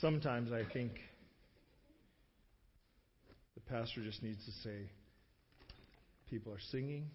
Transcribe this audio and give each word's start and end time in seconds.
Sometimes 0.00 0.52
I 0.52 0.62
think 0.72 0.92
the 3.54 3.60
pastor 3.62 4.02
just 4.04 4.22
needs 4.22 4.44
to 4.44 4.52
say, 4.62 4.90
people 6.28 6.52
are 6.52 6.60
singing, 6.70 7.08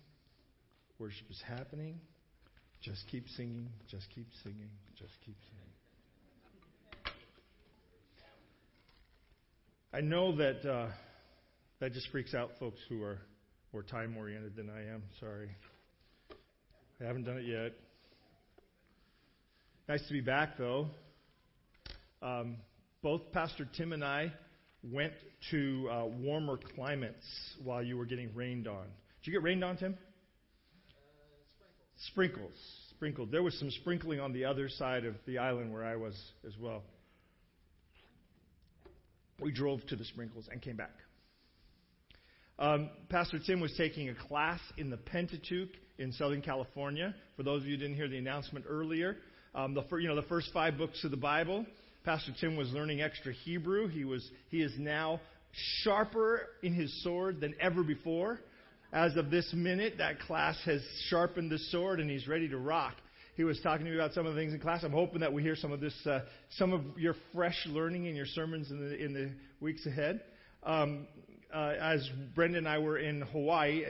worship 0.98 1.30
is 1.30 1.42
happening, 1.48 2.00
just 2.82 3.04
keep 3.12 3.28
singing, 3.38 3.68
just 3.90 4.08
keep 4.16 4.28
singing, 4.44 4.72
just 4.98 5.14
keep 5.24 5.36
singing. 5.50 7.16
I 9.94 10.02
know 10.02 10.36
that 10.38 10.68
uh, 10.68 10.88
that 11.82 11.94
just 11.94 12.08
freaks 12.12 12.34
out 12.34 12.52
folks 12.60 12.80
who 12.90 13.04
are 13.04 13.20
more 13.74 13.84
time 13.84 14.16
oriented 14.18 14.56
than 14.56 14.70
I 14.70 14.92
am. 14.92 15.04
Sorry. 15.20 15.50
I 17.00 17.04
haven't 17.04 17.26
done 17.26 17.38
it 17.38 17.46
yet. 17.46 17.74
Nice 19.88 20.06
to 20.08 20.14
be 20.14 20.22
back, 20.22 20.58
though. 20.58 20.88
Um, 22.22 22.58
both 23.02 23.32
Pastor 23.32 23.68
Tim 23.78 23.94
and 23.94 24.04
I 24.04 24.32
went 24.84 25.14
to 25.52 25.90
uh, 25.92 26.06
warmer 26.06 26.58
climates 26.76 27.26
while 27.64 27.84
you 27.84 27.98
were 27.98 28.06
getting 28.06 28.34
rained 28.34 28.68
on. 28.68 28.86
Did 29.24 29.32
you 29.32 29.34
get 29.34 29.44
rained 29.44 29.64
on, 29.64 29.78
Tim? 29.78 29.98
sprinkles. 32.08 32.54
Sprinkled. 32.92 33.32
There 33.32 33.44
was 33.44 33.58
some 33.60 33.72
sprinkling 33.72 34.20
on 34.20 34.34
the 34.34 34.46
other 34.46 34.70
side 34.70 35.06
of 35.06 35.16
the 35.26 35.38
island 35.38 35.74
where 35.74 35.84
I 35.84 35.96
was 35.96 36.16
as 36.46 36.54
well. 36.60 36.84
We 39.40 39.52
drove 39.52 39.86
to 39.88 39.96
the 39.96 40.06
sprinkles 40.06 40.48
and 40.52 40.62
came 40.62 40.78
back. 40.78 40.94
Um, 42.60 42.90
Pastor 43.10 43.40
Tim 43.44 43.60
was 43.60 43.74
taking 43.76 44.10
a 44.10 44.16
class 44.16 44.60
in 44.78 44.92
the 44.92 44.98
Pentateuch 44.98 45.70
in 45.98 46.12
Southern 46.12 46.42
California. 46.42 47.16
For 47.36 47.44
those 47.44 47.64
of 47.64 47.68
you 47.68 47.76
who 47.76 47.82
didn't 47.82 47.96
hear 47.96 48.08
the 48.08 48.20
announcement 48.20 48.66
earlier, 48.70 49.18
um, 49.56 49.74
the, 49.74 49.84
you 49.98 50.08
know, 50.08 50.16
the 50.16 50.28
first 50.28 50.50
five 50.54 50.78
books 50.78 51.04
of 51.04 51.10
the 51.10 51.18
Bible. 51.18 51.66
Pastor 52.04 52.32
Tim 52.40 52.56
was 52.56 52.72
learning 52.72 53.02
extra 53.02 53.32
Hebrew. 53.32 53.88
He 53.88 54.06
was 54.06 54.28
he 54.50 54.62
is 54.62 54.74
now 54.78 55.20
sharper 55.84 56.48
in 56.64 56.74
his 56.74 57.04
sword 57.04 57.40
than 57.40 57.54
ever 57.60 57.84
before. 57.84 58.40
As 58.94 59.16
of 59.16 59.30
this 59.30 59.52
minute, 59.54 59.96
that 60.00 60.20
class 60.20 60.58
has 60.66 60.82
sharpened 61.08 61.52
the 61.52 61.60
sword 61.60 62.00
and 62.00 62.10
he's 62.10 62.28
ready 62.28 62.50
to 62.50 62.58
rock. 62.58 62.96
He 63.38 63.44
was 63.44 63.60
talking 63.62 63.86
to 63.86 63.92
me 63.92 63.98
about 63.98 64.14
some 64.14 64.26
of 64.26 64.36
the 64.36 64.42
things 64.42 64.54
in 64.54 64.60
class. 64.60 64.84
I'm 64.84 64.92
hoping 64.92 65.22
that 65.22 65.32
we 65.32 65.42
hear 65.42 65.56
some 65.56 65.72
of 65.72 65.80
this, 65.80 65.96
uh, 66.06 66.22
some 66.58 66.74
of 66.74 66.82
your 66.98 67.16
fresh 67.34 67.58
learning 67.68 68.06
in 68.06 68.16
your 68.16 68.26
sermons 68.26 68.70
in 68.72 68.80
the 68.80 68.96
in 68.98 69.14
the 69.14 69.32
weeks 69.62 69.86
ahead. 69.86 70.22
Um, 70.64 71.08
uh, 71.54 71.74
as 71.80 72.08
Brenda 72.36 72.58
and 72.58 72.68
I 72.68 72.80
were 72.80 72.98
in 72.98 73.22
Hawaii, 73.22 73.84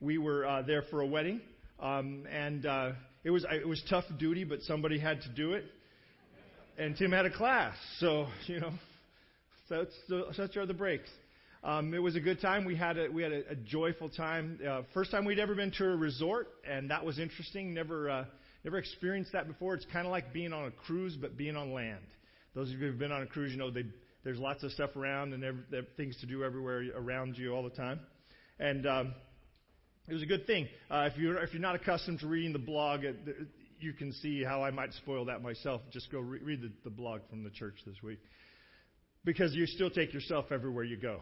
we 0.00 0.18
were 0.18 0.46
uh, 0.46 0.62
there 0.62 0.82
for 0.90 1.00
a 1.02 1.06
wedding, 1.06 1.40
um, 1.80 2.26
and 2.30 2.66
uh, 2.66 2.92
it 3.22 3.30
was 3.30 3.46
it 3.50 3.66
was 3.66 3.82
tough 3.88 4.04
duty, 4.18 4.44
but 4.44 4.62
somebody 4.62 4.98
had 4.98 5.22
to 5.22 5.28
do 5.28 5.52
it. 5.52 5.64
And 6.78 6.96
Tim 6.96 7.10
had 7.10 7.26
a 7.26 7.30
class, 7.30 7.74
so 7.98 8.28
you 8.46 8.60
know, 8.60 8.70
such 9.68 9.88
such 10.36 10.56
are 10.56 10.64
the 10.64 10.74
breaks. 10.74 11.10
Um, 11.64 11.92
it 11.92 11.98
was 11.98 12.14
a 12.14 12.20
good 12.20 12.40
time. 12.40 12.64
We 12.64 12.76
had 12.76 12.96
a 12.96 13.08
we 13.10 13.20
had 13.20 13.32
a, 13.32 13.50
a 13.50 13.54
joyful 13.56 14.08
time. 14.08 14.60
Uh, 14.64 14.82
first 14.94 15.10
time 15.10 15.24
we'd 15.24 15.40
ever 15.40 15.56
been 15.56 15.72
to 15.72 15.84
a 15.86 15.96
resort, 15.96 16.46
and 16.64 16.88
that 16.92 17.04
was 17.04 17.18
interesting. 17.18 17.74
Never 17.74 18.08
uh, 18.08 18.24
never 18.62 18.78
experienced 18.78 19.32
that 19.32 19.48
before. 19.48 19.74
It's 19.74 19.86
kind 19.92 20.06
of 20.06 20.12
like 20.12 20.32
being 20.32 20.52
on 20.52 20.66
a 20.66 20.70
cruise, 20.70 21.16
but 21.20 21.36
being 21.36 21.56
on 21.56 21.72
land. 21.72 22.04
Those 22.54 22.68
of 22.68 22.78
you 22.78 22.86
who've 22.86 22.98
been 22.98 23.10
on 23.10 23.22
a 23.22 23.26
cruise, 23.26 23.50
you 23.50 23.58
know 23.58 23.72
they 23.72 23.86
there's 24.22 24.38
lots 24.38 24.62
of 24.62 24.70
stuff 24.70 24.94
around 24.94 25.32
and 25.32 25.42
every, 25.42 25.62
there 25.72 25.82
things 25.96 26.16
to 26.20 26.26
do 26.26 26.44
everywhere 26.44 26.84
around 26.94 27.36
you 27.36 27.56
all 27.56 27.64
the 27.64 27.70
time. 27.70 27.98
And 28.60 28.86
um, 28.86 29.14
it 30.06 30.14
was 30.14 30.22
a 30.22 30.26
good 30.26 30.46
thing. 30.46 30.68
Uh, 30.88 31.08
if 31.10 31.18
you're 31.18 31.38
if 31.38 31.52
you're 31.52 31.60
not 31.60 31.74
accustomed 31.74 32.20
to 32.20 32.28
reading 32.28 32.52
the 32.52 32.60
blog, 32.60 33.04
uh, 33.04 33.10
you 33.80 33.92
can 33.92 34.12
see 34.12 34.42
how 34.44 34.62
I 34.62 34.70
might 34.70 34.92
spoil 34.94 35.26
that 35.26 35.42
myself. 35.42 35.82
Just 35.90 36.10
go 36.10 36.20
re- 36.20 36.40
read 36.42 36.62
the, 36.62 36.72
the 36.84 36.90
blog 36.90 37.20
from 37.30 37.44
the 37.44 37.50
church 37.50 37.76
this 37.86 37.96
week, 38.02 38.18
because 39.24 39.54
you 39.54 39.66
still 39.66 39.90
take 39.90 40.12
yourself 40.12 40.46
everywhere 40.50 40.84
you 40.84 40.96
go. 40.96 41.20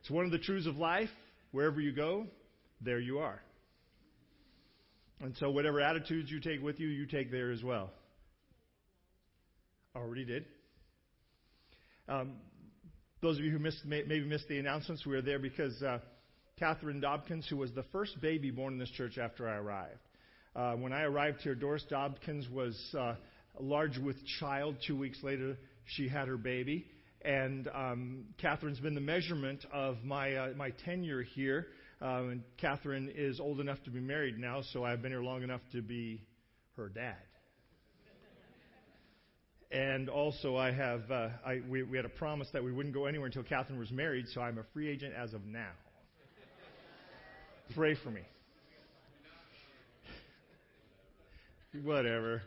It's 0.00 0.10
one 0.10 0.24
of 0.24 0.30
the 0.30 0.38
truths 0.38 0.66
of 0.66 0.76
life. 0.76 1.10
Wherever 1.52 1.80
you 1.80 1.92
go, 1.92 2.26
there 2.80 3.00
you 3.00 3.18
are. 3.18 3.40
And 5.20 5.34
so, 5.38 5.50
whatever 5.50 5.80
attitudes 5.80 6.30
you 6.30 6.40
take 6.40 6.62
with 6.62 6.78
you, 6.78 6.88
you 6.88 7.06
take 7.06 7.30
there 7.30 7.50
as 7.50 7.62
well. 7.62 7.90
Already 9.94 10.24
did. 10.24 10.44
Um, 12.08 12.34
those 13.22 13.38
of 13.38 13.44
you 13.44 13.50
who 13.50 13.58
missed, 13.58 13.84
may, 13.84 14.02
maybe 14.06 14.26
missed 14.26 14.48
the 14.48 14.58
announcements, 14.58 15.06
we 15.06 15.14
were 15.14 15.22
there 15.22 15.38
because 15.38 15.82
uh, 15.82 15.98
Catherine 16.58 17.00
Dobkins, 17.00 17.48
who 17.48 17.56
was 17.56 17.72
the 17.72 17.84
first 17.92 18.20
baby 18.20 18.50
born 18.50 18.74
in 18.74 18.78
this 18.78 18.90
church 18.90 19.18
after 19.18 19.48
I 19.48 19.56
arrived. 19.56 20.00
Uh, 20.56 20.72
when 20.72 20.90
I 20.90 21.02
arrived 21.02 21.42
here, 21.42 21.54
Doris 21.54 21.84
Dobkins 21.90 22.50
was 22.50 22.74
uh, 22.98 23.16
large 23.60 23.98
with 23.98 24.16
child. 24.40 24.76
Two 24.86 24.96
weeks 24.96 25.22
later, 25.22 25.58
she 25.84 26.08
had 26.08 26.28
her 26.28 26.38
baby. 26.38 26.86
And 27.22 27.68
um, 27.74 28.24
Catherine's 28.40 28.80
been 28.80 28.94
the 28.94 29.00
measurement 29.02 29.66
of 29.70 30.02
my, 30.02 30.34
uh, 30.34 30.48
my 30.56 30.70
tenure 30.86 31.22
here. 31.22 31.66
Um, 32.00 32.30
and 32.30 32.42
Catherine 32.56 33.12
is 33.14 33.38
old 33.38 33.60
enough 33.60 33.82
to 33.84 33.90
be 33.90 34.00
married 34.00 34.38
now, 34.38 34.62
so 34.72 34.82
I've 34.82 35.02
been 35.02 35.12
here 35.12 35.22
long 35.22 35.42
enough 35.42 35.60
to 35.72 35.82
be 35.82 36.22
her 36.76 36.88
dad. 36.88 37.16
And 39.70 40.08
also, 40.08 40.56
I 40.56 40.72
have 40.72 41.10
uh, 41.10 41.28
I, 41.44 41.60
we, 41.68 41.82
we 41.82 41.98
had 41.98 42.06
a 42.06 42.10
promise 42.10 42.48
that 42.54 42.64
we 42.64 42.72
wouldn't 42.72 42.94
go 42.94 43.06
anywhere 43.06 43.26
until 43.26 43.42
Catherine 43.42 43.78
was 43.78 43.90
married, 43.90 44.26
so 44.32 44.40
I'm 44.40 44.56
a 44.56 44.64
free 44.72 44.88
agent 44.88 45.12
as 45.14 45.34
of 45.34 45.44
now. 45.44 45.72
Pray 47.74 47.94
for 48.02 48.10
me. 48.10 48.22
Whatever. 51.82 52.42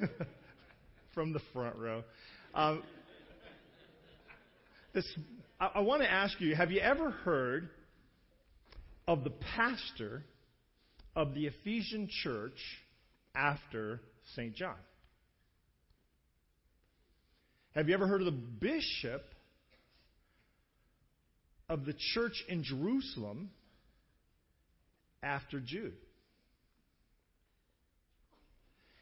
From 1.14 1.32
the 1.32 1.40
front 1.52 1.76
row. 1.76 2.02
Um, 2.54 2.82
this, 4.92 5.06
I, 5.60 5.70
I 5.76 5.80
want 5.80 6.02
to 6.02 6.10
ask 6.10 6.40
you 6.40 6.54
have 6.54 6.70
you 6.70 6.80
ever 6.80 7.10
heard 7.10 7.70
of 9.08 9.24
the 9.24 9.32
pastor 9.54 10.24
of 11.14 11.34
the 11.34 11.46
Ephesian 11.46 12.08
church 12.22 12.58
after 13.34 14.00
St. 14.34 14.54
John? 14.54 14.76
Have 17.74 17.88
you 17.88 17.94
ever 17.94 18.06
heard 18.06 18.22
of 18.22 18.26
the 18.26 18.32
bishop 18.32 19.22
of 21.68 21.84
the 21.84 21.94
church 22.14 22.42
in 22.48 22.62
Jerusalem 22.62 23.50
after 25.22 25.60
Jude? 25.60 25.92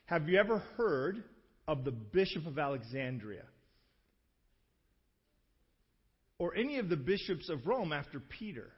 Have 0.06 0.28
you 0.28 0.38
ever 0.38 0.59
heard 0.76 1.25
of 1.66 1.84
the 1.84 1.91
bishop 1.91 2.47
of 2.47 2.59
Alexandria? 2.59 3.44
Or 6.38 6.54
any 6.54 6.78
of 6.78 6.88
the 6.88 6.97
bishops 6.97 7.48
of 7.48 7.66
Rome 7.66 7.92
after 7.92 8.20
Peter? 8.20 8.70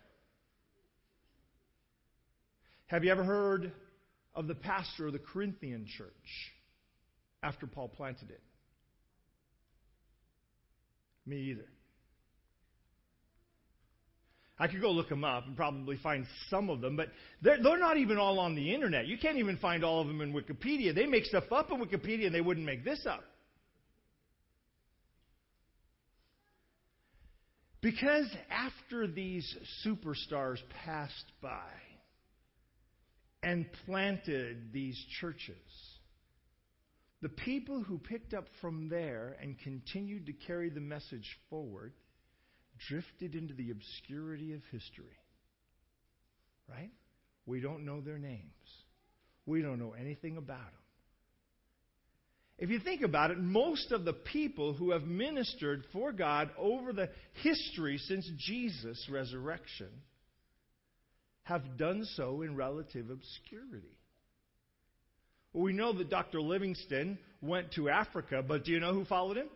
Have 2.86 3.02
you 3.02 3.10
ever 3.10 3.24
heard 3.24 3.72
of 4.34 4.46
the 4.46 4.54
pastor 4.54 5.08
of 5.08 5.12
the 5.12 5.18
Corinthian 5.18 5.86
church 5.86 6.52
after 7.42 7.66
Paul 7.66 7.88
planted 7.88 8.30
it? 8.30 8.42
Me 11.26 11.36
either. 11.50 11.66
I 14.58 14.68
could 14.68 14.80
go 14.80 14.90
look 14.90 15.10
them 15.10 15.22
up 15.22 15.46
and 15.46 15.54
probably 15.54 15.96
find 15.98 16.26
some 16.48 16.70
of 16.70 16.80
them, 16.80 16.96
but 16.96 17.08
they're, 17.42 17.62
they're 17.62 17.78
not 17.78 17.98
even 17.98 18.16
all 18.16 18.38
on 18.38 18.54
the 18.54 18.72
internet. 18.74 19.06
You 19.06 19.18
can't 19.18 19.36
even 19.36 19.58
find 19.58 19.84
all 19.84 20.00
of 20.00 20.06
them 20.06 20.22
in 20.22 20.32
Wikipedia. 20.32 20.94
They 20.94 21.04
make 21.04 21.26
stuff 21.26 21.44
up 21.52 21.70
in 21.70 21.78
Wikipedia 21.78 22.26
and 22.26 22.34
they 22.34 22.40
wouldn't 22.40 22.64
make 22.64 22.82
this 22.82 23.04
up. 23.06 23.22
Because 27.82 28.26
after 28.50 29.06
these 29.06 29.54
superstars 29.86 30.58
passed 30.84 31.32
by 31.42 31.70
and 33.42 33.66
planted 33.84 34.72
these 34.72 34.98
churches, 35.20 35.54
the 37.20 37.28
people 37.28 37.82
who 37.82 37.98
picked 37.98 38.32
up 38.32 38.46
from 38.60 38.88
there 38.88 39.36
and 39.40 39.58
continued 39.58 40.26
to 40.26 40.32
carry 40.32 40.70
the 40.70 40.80
message 40.80 41.38
forward 41.50 41.92
drifted 42.88 43.34
into 43.34 43.54
the 43.54 43.70
obscurity 43.70 44.52
of 44.52 44.60
history. 44.70 45.18
Right? 46.68 46.90
We 47.46 47.60
don't 47.60 47.84
know 47.84 48.00
their 48.00 48.18
names. 48.18 48.42
We 49.46 49.62
don't 49.62 49.78
know 49.78 49.94
anything 49.98 50.36
about 50.36 50.58
them. 50.58 50.72
If 52.58 52.70
you 52.70 52.80
think 52.80 53.02
about 53.02 53.30
it, 53.30 53.38
most 53.38 53.92
of 53.92 54.04
the 54.04 54.14
people 54.14 54.72
who 54.72 54.92
have 54.92 55.02
ministered 55.02 55.84
for 55.92 56.10
God 56.10 56.50
over 56.56 56.92
the 56.92 57.10
history 57.42 57.98
since 57.98 58.28
Jesus' 58.38 59.08
resurrection 59.10 59.88
have 61.42 61.76
done 61.76 62.04
so 62.14 62.42
in 62.42 62.56
relative 62.56 63.10
obscurity. 63.10 63.96
Well, 65.52 65.64
we 65.64 65.74
know 65.74 65.92
that 65.92 66.10
Dr. 66.10 66.40
Livingstone 66.40 67.18
went 67.42 67.72
to 67.72 67.90
Africa, 67.90 68.42
but 68.46 68.64
do 68.64 68.72
you 68.72 68.80
know 68.80 68.94
who 68.94 69.04
followed 69.04 69.36
him? 69.36 69.48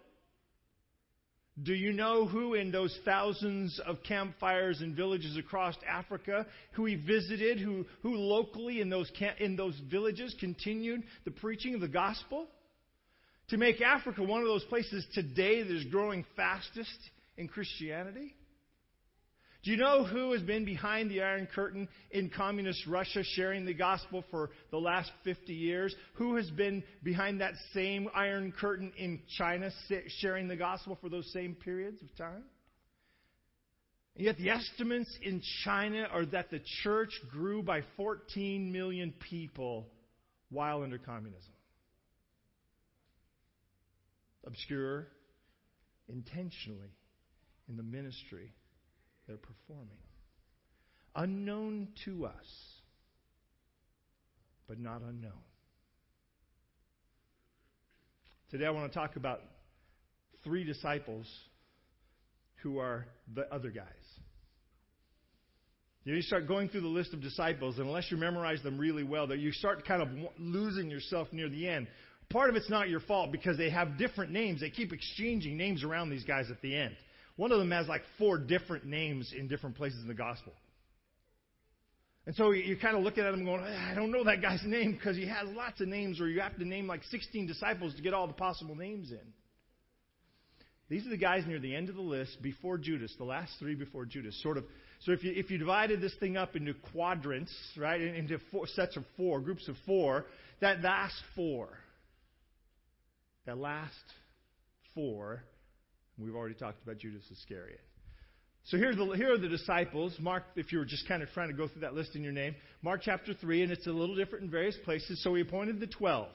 Do 1.63 1.75
you 1.75 1.93
know 1.93 2.27
who 2.27 2.55
in 2.55 2.71
those 2.71 2.97
thousands 3.05 3.81
of 3.87 4.03
campfires 4.03 4.81
and 4.81 4.95
villages 4.95 5.37
across 5.37 5.75
Africa, 5.87 6.47
who 6.73 6.87
he 6.87 6.95
visited, 6.95 7.59
who, 7.59 7.87
who 8.03 8.15
locally 8.15 8.81
in 8.81 8.89
those, 8.89 9.11
in 9.39 9.57
those 9.57 9.79
villages 9.91 10.35
continued 10.41 11.03
the 11.25 11.31
preaching 11.31 11.75
of 11.75 11.81
the 11.81 11.89
gospel? 11.89 12.49
to 13.51 13.57
make 13.57 13.81
Africa 13.81 14.23
one 14.23 14.41
of 14.41 14.47
those 14.47 14.65
places 14.65 15.05
today 15.13 15.63
that 15.63 15.75
is 15.75 15.85
growing 15.87 16.25
fastest 16.37 16.99
in 17.37 17.49
Christianity? 17.49 18.35
Do 19.63 19.71
you 19.71 19.77
know 19.77 20.05
who 20.05 20.33
has 20.33 20.41
been 20.43 20.65
behind 20.65 21.11
the 21.11 21.23
Iron 21.23 21.47
Curtain 21.55 21.87
in 22.11 22.31
communist 22.31 22.87
Russia 22.87 23.23
sharing 23.23 23.67
the 23.67 23.75
gospel 23.75 24.25
for 24.31 24.51
the 24.71 24.79
last 24.79 25.11
50 25.25 25.53
years? 25.53 25.95
Who 26.15 26.37
has 26.37 26.51
been 26.51 26.83
behind 27.03 27.43
that 27.43 27.53
same 27.75 28.09
Iron 28.15 28.53
Curtain 28.53 28.91
in 28.97 29.21
China 29.37 29.71
sharing 30.21 30.49
the 30.49 30.57
gospel 30.57 30.97
for 31.03 31.11
those 31.11 31.31
same 31.33 31.55
periods 31.55 32.01
of 32.01 32.17
time? 32.17 32.43
And 34.17 34.25
yet, 34.25 34.39
the 34.39 34.49
estimates 34.49 35.15
in 35.23 35.43
China 35.63 36.09
are 36.11 36.25
that 36.27 36.51
the 36.51 36.61
church 36.83 37.13
grew 37.31 37.63
by 37.63 37.83
14 37.99 38.73
million 38.73 39.13
people 39.29 39.89
while 40.51 40.83
under 40.83 40.99
communism. 40.99 41.53
Obscure 44.47 45.09
intentionally 46.09 46.89
in 47.69 47.77
the 47.77 47.83
ministry 47.83 48.53
they're 49.31 49.39
performing. 49.39 49.97
Unknown 51.15 51.87
to 52.05 52.27
us, 52.27 52.33
but 54.67 54.81
not 54.81 55.03
unknown. 55.03 55.31
Today 58.51 58.67
I 58.67 58.71
want 58.71 58.93
to 58.93 58.99
talk 58.99 59.15
about 59.15 59.41
three 60.43 60.65
disciples 60.65 61.27
who 62.65 62.79
are 62.79 63.07
the 63.33 63.43
other 63.55 63.71
guys. 63.71 63.87
You 66.03 66.21
start 66.23 66.49
going 66.49 66.69
through 66.69 66.81
the 66.81 66.89
list 66.89 67.15
of 67.15 67.23
disciples, 67.23 67.79
and 67.79 67.87
unless 67.87 68.11
you 68.11 68.17
memorize 68.17 68.61
them 68.65 68.79
really 68.79 69.05
well, 69.05 69.29
that 69.29 69.39
you 69.39 69.53
start 69.53 69.87
kind 69.87 70.03
of 70.03 70.09
losing 70.39 70.91
yourself 70.91 71.29
near 71.31 71.49
the 71.49 71.69
end. 71.69 71.87
Part 72.31 72.51
of 72.51 72.57
it's 72.57 72.71
not 72.71 72.89
your 72.89 73.01
fault 73.01 73.31
because 73.31 73.57
they 73.57 73.71
have 73.71 73.97
different 73.97 74.33
names. 74.33 74.61
They 74.61 74.71
keep 74.71 74.93
exchanging 74.93 75.57
names 75.57 75.85
around 75.85 76.11
these 76.11 76.25
guys 76.25 76.51
at 76.51 76.61
the 76.63 76.75
end. 76.75 76.97
One 77.41 77.53
of 77.53 77.59
them 77.59 77.71
has 77.71 77.89
like 77.89 78.03
four 78.19 78.37
different 78.37 78.85
names 78.85 79.33
in 79.35 79.49
different 79.49 79.75
places 79.75 80.03
in 80.03 80.09
the 80.09 80.13
gospel. 80.13 80.53
And 82.27 82.37
so 82.37 82.51
you're 82.51 82.77
kind 82.77 82.99
of 82.99 83.03
looking 83.03 83.25
at 83.25 83.33
him 83.33 83.47
going, 83.47 83.63
I 83.63 83.95
don't 83.95 84.11
know 84.11 84.25
that 84.25 84.43
guy's 84.43 84.61
name 84.67 84.93
because 84.93 85.17
he 85.17 85.27
has 85.27 85.49
lots 85.57 85.81
of 85.81 85.89
names, 85.89 86.21
or 86.21 86.29
you 86.29 86.43
have 86.43 86.59
to 86.59 86.69
name 86.69 86.87
like 86.87 87.03
16 87.05 87.47
disciples 87.47 87.95
to 87.95 88.03
get 88.03 88.13
all 88.13 88.27
the 88.27 88.35
possible 88.35 88.75
names 88.75 89.11
in. 89.11 89.33
These 90.91 91.07
are 91.07 91.09
the 91.09 91.17
guys 91.17 91.45
near 91.47 91.59
the 91.59 91.75
end 91.75 91.89
of 91.89 91.95
the 91.95 92.03
list 92.03 92.43
before 92.43 92.77
Judas, 92.77 93.15
the 93.17 93.25
last 93.25 93.55
three 93.59 93.75
before 93.75 94.05
Judas. 94.05 94.39
Sort 94.43 94.59
of. 94.59 94.65
So 95.07 95.13
if 95.13 95.25
you, 95.25 95.33
if 95.35 95.51
you 95.51 95.57
divided 95.57 96.03
this 96.03 96.15
thing 96.21 96.37
up 96.37 96.57
into 96.57 96.75
quadrants, 96.93 97.55
right, 97.79 98.03
into 98.03 98.37
four, 98.51 98.67
sets 98.67 98.99
of 98.99 99.05
four, 99.17 99.41
groups 99.41 99.67
of 99.67 99.77
four, 99.87 100.27
that 100.61 100.83
last 100.83 101.17
four, 101.35 101.71
that 103.47 103.57
last 103.57 103.95
four 104.95 105.43
We've 106.21 106.37
already 106.37 106.55
talked 106.55 106.83
about 106.83 106.99
Judas 106.99 107.25
Iscariot. 107.31 107.81
So 108.65 108.77
the, 108.77 109.15
here 109.17 109.33
are 109.33 109.39
the 109.39 109.49
disciples. 109.49 110.15
Mark, 110.21 110.45
if 110.55 110.71
you 110.71 110.79
were 110.79 110.85
just 110.85 111.09
kind 111.09 111.23
of 111.23 111.31
trying 111.31 111.49
to 111.49 111.55
go 111.55 111.67
through 111.67 111.81
that 111.81 111.95
list 111.95 112.15
in 112.15 112.23
your 112.23 112.33
name, 112.33 112.55
Mark 112.83 113.01
chapter 113.03 113.33
3, 113.35 113.63
and 113.63 113.73
it's 113.73 113.87
a 113.87 113.91
little 113.91 114.15
different 114.15 114.45
in 114.45 114.51
various 114.51 114.77
places. 114.85 115.23
So 115.23 115.35
he 115.35 115.43
appointed 115.43 115.81
the 115.81 115.87
12. 115.87 116.29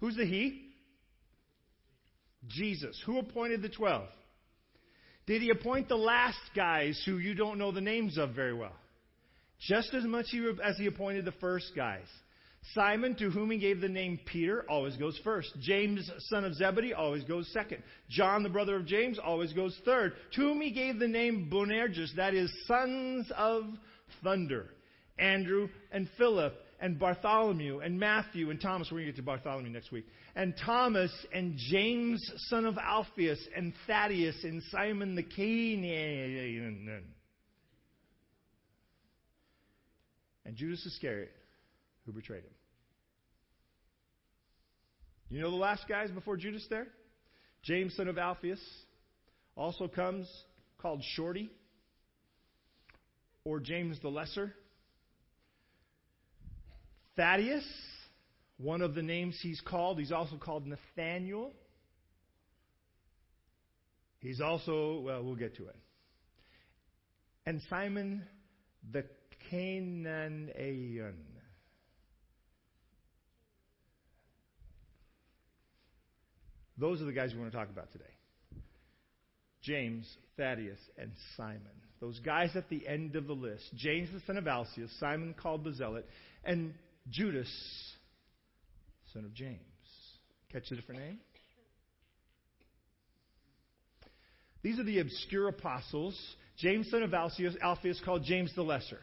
Who's 0.00 0.16
the 0.16 0.24
he? 0.24 0.68
Jesus. 2.46 3.00
Who 3.06 3.18
appointed 3.18 3.62
the 3.62 3.68
12? 3.68 4.06
Did 5.26 5.42
he 5.42 5.50
appoint 5.50 5.88
the 5.88 5.96
last 5.96 6.38
guys 6.54 7.02
who 7.04 7.18
you 7.18 7.34
don't 7.34 7.58
know 7.58 7.72
the 7.72 7.80
names 7.80 8.16
of 8.16 8.30
very 8.30 8.54
well? 8.54 8.74
Just 9.60 9.92
as 9.92 10.04
much 10.04 10.26
as 10.64 10.76
he 10.78 10.86
appointed 10.86 11.24
the 11.24 11.32
first 11.32 11.72
guys. 11.74 12.06
Simon, 12.74 13.14
to 13.16 13.30
whom 13.30 13.50
he 13.50 13.58
gave 13.58 13.80
the 13.80 13.88
name 13.88 14.18
Peter, 14.26 14.64
always 14.68 14.96
goes 14.96 15.18
first. 15.24 15.54
James, 15.60 16.10
son 16.28 16.44
of 16.44 16.54
Zebedee, 16.54 16.92
always 16.92 17.24
goes 17.24 17.48
second. 17.52 17.82
John, 18.10 18.42
the 18.42 18.48
brother 18.48 18.76
of 18.76 18.86
James, 18.86 19.18
always 19.18 19.52
goes 19.52 19.78
third. 19.84 20.12
To 20.34 20.40
whom 20.40 20.60
he 20.60 20.70
gave 20.70 20.98
the 20.98 21.08
name 21.08 21.48
Boanerges, 21.50 22.14
that 22.16 22.34
is, 22.34 22.52
sons 22.66 23.30
of 23.36 23.64
thunder. 24.22 24.66
Andrew 25.18 25.68
and 25.92 26.08
Philip 26.18 26.54
and 26.80 26.98
Bartholomew 26.98 27.80
and 27.80 27.98
Matthew 27.98 28.50
and 28.50 28.60
Thomas. 28.60 28.88
We're 28.90 28.98
going 28.98 29.06
to 29.06 29.12
get 29.12 29.16
to 29.16 29.22
Bartholomew 29.22 29.70
next 29.70 29.90
week. 29.90 30.06
And 30.36 30.54
Thomas 30.64 31.10
and 31.32 31.54
James, 31.56 32.20
son 32.48 32.66
of 32.66 32.76
Alphaeus, 32.78 33.40
and 33.56 33.72
Thaddeus 33.86 34.44
and 34.44 34.62
Simon 34.70 35.14
the 35.14 35.24
Canaanian. 35.24 37.04
And 40.44 40.56
Judas 40.56 40.84
Iscariot 40.86 41.32
who 42.08 42.12
betrayed 42.14 42.42
him. 42.42 42.50
You 45.28 45.42
know 45.42 45.50
the 45.50 45.56
last 45.56 45.86
guys 45.86 46.10
before 46.10 46.38
Judas 46.38 46.66
there? 46.70 46.86
James, 47.62 47.94
son 47.94 48.08
of 48.08 48.16
Alphaeus, 48.16 48.60
also 49.54 49.88
comes 49.88 50.26
called 50.78 51.02
Shorty, 51.14 51.50
or 53.44 53.60
James 53.60 54.00
the 54.00 54.08
Lesser. 54.08 54.54
Thaddeus, 57.14 57.66
one 58.56 58.80
of 58.80 58.94
the 58.94 59.02
names 59.02 59.38
he's 59.42 59.60
called, 59.60 59.98
he's 59.98 60.12
also 60.12 60.38
called 60.38 60.66
Nathaniel. 60.66 61.52
He's 64.20 64.40
also, 64.40 65.00
well, 65.00 65.22
we'll 65.22 65.36
get 65.36 65.56
to 65.56 65.66
it. 65.66 65.76
And 67.44 67.60
Simon 67.68 68.22
the 68.92 69.04
Canaanian. 69.50 71.37
Those 76.78 77.02
are 77.02 77.04
the 77.04 77.12
guys 77.12 77.32
we 77.32 77.40
want 77.40 77.52
to 77.52 77.58
talk 77.58 77.70
about 77.70 77.92
today 77.92 78.04
James, 79.62 80.06
Thaddeus, 80.36 80.78
and 80.96 81.10
Simon. 81.36 81.62
Those 82.00 82.20
guys 82.20 82.50
at 82.54 82.68
the 82.68 82.86
end 82.86 83.16
of 83.16 83.26
the 83.26 83.32
list 83.32 83.64
James, 83.74 84.08
the 84.12 84.20
son 84.26 84.36
of 84.36 84.46
Alphaeus, 84.46 84.90
Simon 85.00 85.34
called 85.40 85.64
the 85.64 85.72
Zealot, 85.72 86.06
and 86.44 86.74
Judas, 87.10 87.50
son 89.12 89.24
of 89.24 89.34
James. 89.34 89.58
Catch 90.52 90.70
a 90.70 90.76
different 90.76 91.00
name? 91.00 91.18
These 94.62 94.78
are 94.78 94.84
the 94.84 95.00
obscure 95.00 95.48
apostles. 95.48 96.18
James, 96.56 96.90
son 96.90 97.02
of 97.02 97.14
Alphaeus, 97.14 97.54
Alphaeus 97.62 98.00
called 98.04 98.24
James 98.24 98.52
the 98.54 98.62
Lesser. 98.62 98.98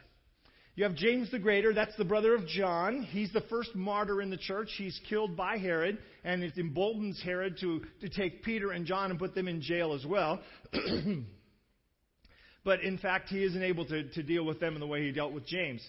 You 0.75 0.83
have 0.83 0.95
James 0.95 1.31
the 1.31 1.39
Greater, 1.39 1.74
that's 1.74 1.95
the 1.95 2.04
brother 2.04 2.36
of 2.36 2.45
John. 2.48 3.04
He's 3.04 3.31
the 3.31 3.39
first 3.50 3.74
martyr 3.75 4.22
in 4.22 4.30
the 4.30 4.36
church. 4.36 4.68
He's 4.77 5.00
killed 5.07 5.38
by 5.38 5.57
Herod, 5.57 5.98
and 6.25 6.44
it 6.44 6.57
emboldens 6.57 7.22
Herod 7.24 7.57
to, 7.61 7.81
to 8.02 8.09
take 8.09 8.44
Peter 8.44 8.71
and 8.71 8.85
John 8.85 9.09
and 9.09 9.18
put 9.18 9.33
them 9.33 9.47
in 9.47 9.61
jail 9.61 9.94
as 9.94 10.06
well. 10.06 10.42
but 12.66 12.81
in 12.81 12.97
fact, 12.97 13.30
he 13.30 13.42
isn't 13.42 13.64
able 13.64 13.85
to, 13.85 14.09
to 14.09 14.21
deal 14.21 14.44
with 14.44 14.59
them 14.59 14.73
in 14.73 14.81
the 14.81 14.88
way 14.88 15.02
he 15.06 15.14
dealt 15.14 15.31
with 15.31 15.47
James. 15.47 15.81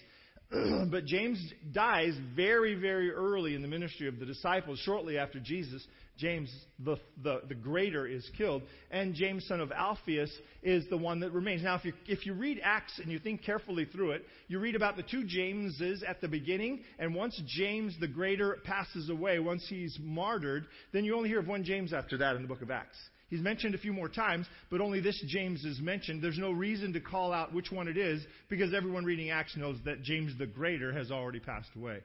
but 0.89 1.05
James 1.05 1.53
dies 1.73 2.13
very, 2.35 2.75
very 2.75 3.11
early 3.11 3.53
in 3.53 3.61
the 3.61 3.67
ministry 3.67 4.07
of 4.07 4.17
the 4.17 4.25
disciples, 4.25 4.79
shortly 4.79 5.17
after 5.17 5.39
Jesus. 5.39 5.85
James, 6.17 6.49
the, 6.79 6.95
the, 7.21 7.41
the 7.49 7.53
greater, 7.53 8.07
is 8.07 8.27
killed. 8.37 8.63
And 8.89 9.13
James, 9.13 9.45
son 9.45 9.59
of 9.59 9.71
Alphaeus, 9.71 10.31
is 10.63 10.87
the 10.89 10.97
one 10.97 11.19
that 11.19 11.33
remains. 11.33 11.63
Now, 11.63 11.75
if 11.75 11.83
you, 11.83 11.93
if 12.07 12.25
you 12.25 12.33
read 12.33 12.61
Acts 12.63 12.97
and 12.99 13.11
you 13.11 13.19
think 13.19 13.43
carefully 13.43 13.85
through 13.85 14.11
it, 14.11 14.25
you 14.47 14.59
read 14.59 14.75
about 14.75 14.95
the 14.95 15.03
two 15.03 15.25
Jameses 15.25 16.01
at 16.07 16.21
the 16.21 16.29
beginning. 16.29 16.81
And 16.97 17.13
once 17.13 17.39
James, 17.45 17.95
the 17.99 18.07
greater, 18.07 18.57
passes 18.63 19.09
away, 19.09 19.39
once 19.39 19.65
he's 19.67 19.97
martyred, 20.01 20.65
then 20.93 21.03
you 21.03 21.15
only 21.15 21.29
hear 21.29 21.39
of 21.39 21.47
one 21.47 21.65
James 21.65 21.91
after 21.91 22.17
that 22.17 22.37
in 22.37 22.41
the 22.41 22.47
book 22.47 22.61
of 22.61 22.71
Acts. 22.71 22.97
He's 23.29 23.41
mentioned 23.41 23.75
a 23.75 23.77
few 23.77 23.91
more 23.91 24.07
times, 24.07 24.47
but 24.69 24.79
only 24.79 25.01
this 25.01 25.21
James 25.27 25.65
is 25.65 25.81
mentioned. 25.81 26.21
There's 26.23 26.37
no 26.37 26.51
reason 26.51 26.93
to 26.93 27.01
call 27.01 27.33
out 27.33 27.53
which 27.53 27.71
one 27.71 27.87
it 27.87 27.97
is 27.97 28.25
because 28.49 28.73
everyone 28.73 29.03
reading 29.03 29.31
Acts 29.31 29.57
knows 29.57 29.77
that 29.85 30.01
James 30.01 30.37
the 30.37 30.45
Greater 30.45 30.93
has 30.93 31.11
already 31.11 31.39
passed 31.39 31.69
away. 31.75 31.99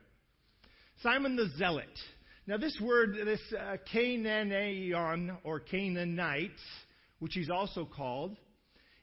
Simon 1.02 1.36
the 1.36 1.48
Zealot. 1.56 1.86
Now, 2.46 2.56
this 2.56 2.76
word, 2.82 3.16
this 3.24 3.40
uh, 3.56 3.76
Canaanion 3.94 5.36
or 5.44 5.60
Canaanite, 5.60 6.50
which 7.20 7.34
he's 7.34 7.50
also 7.50 7.84
called, 7.84 8.36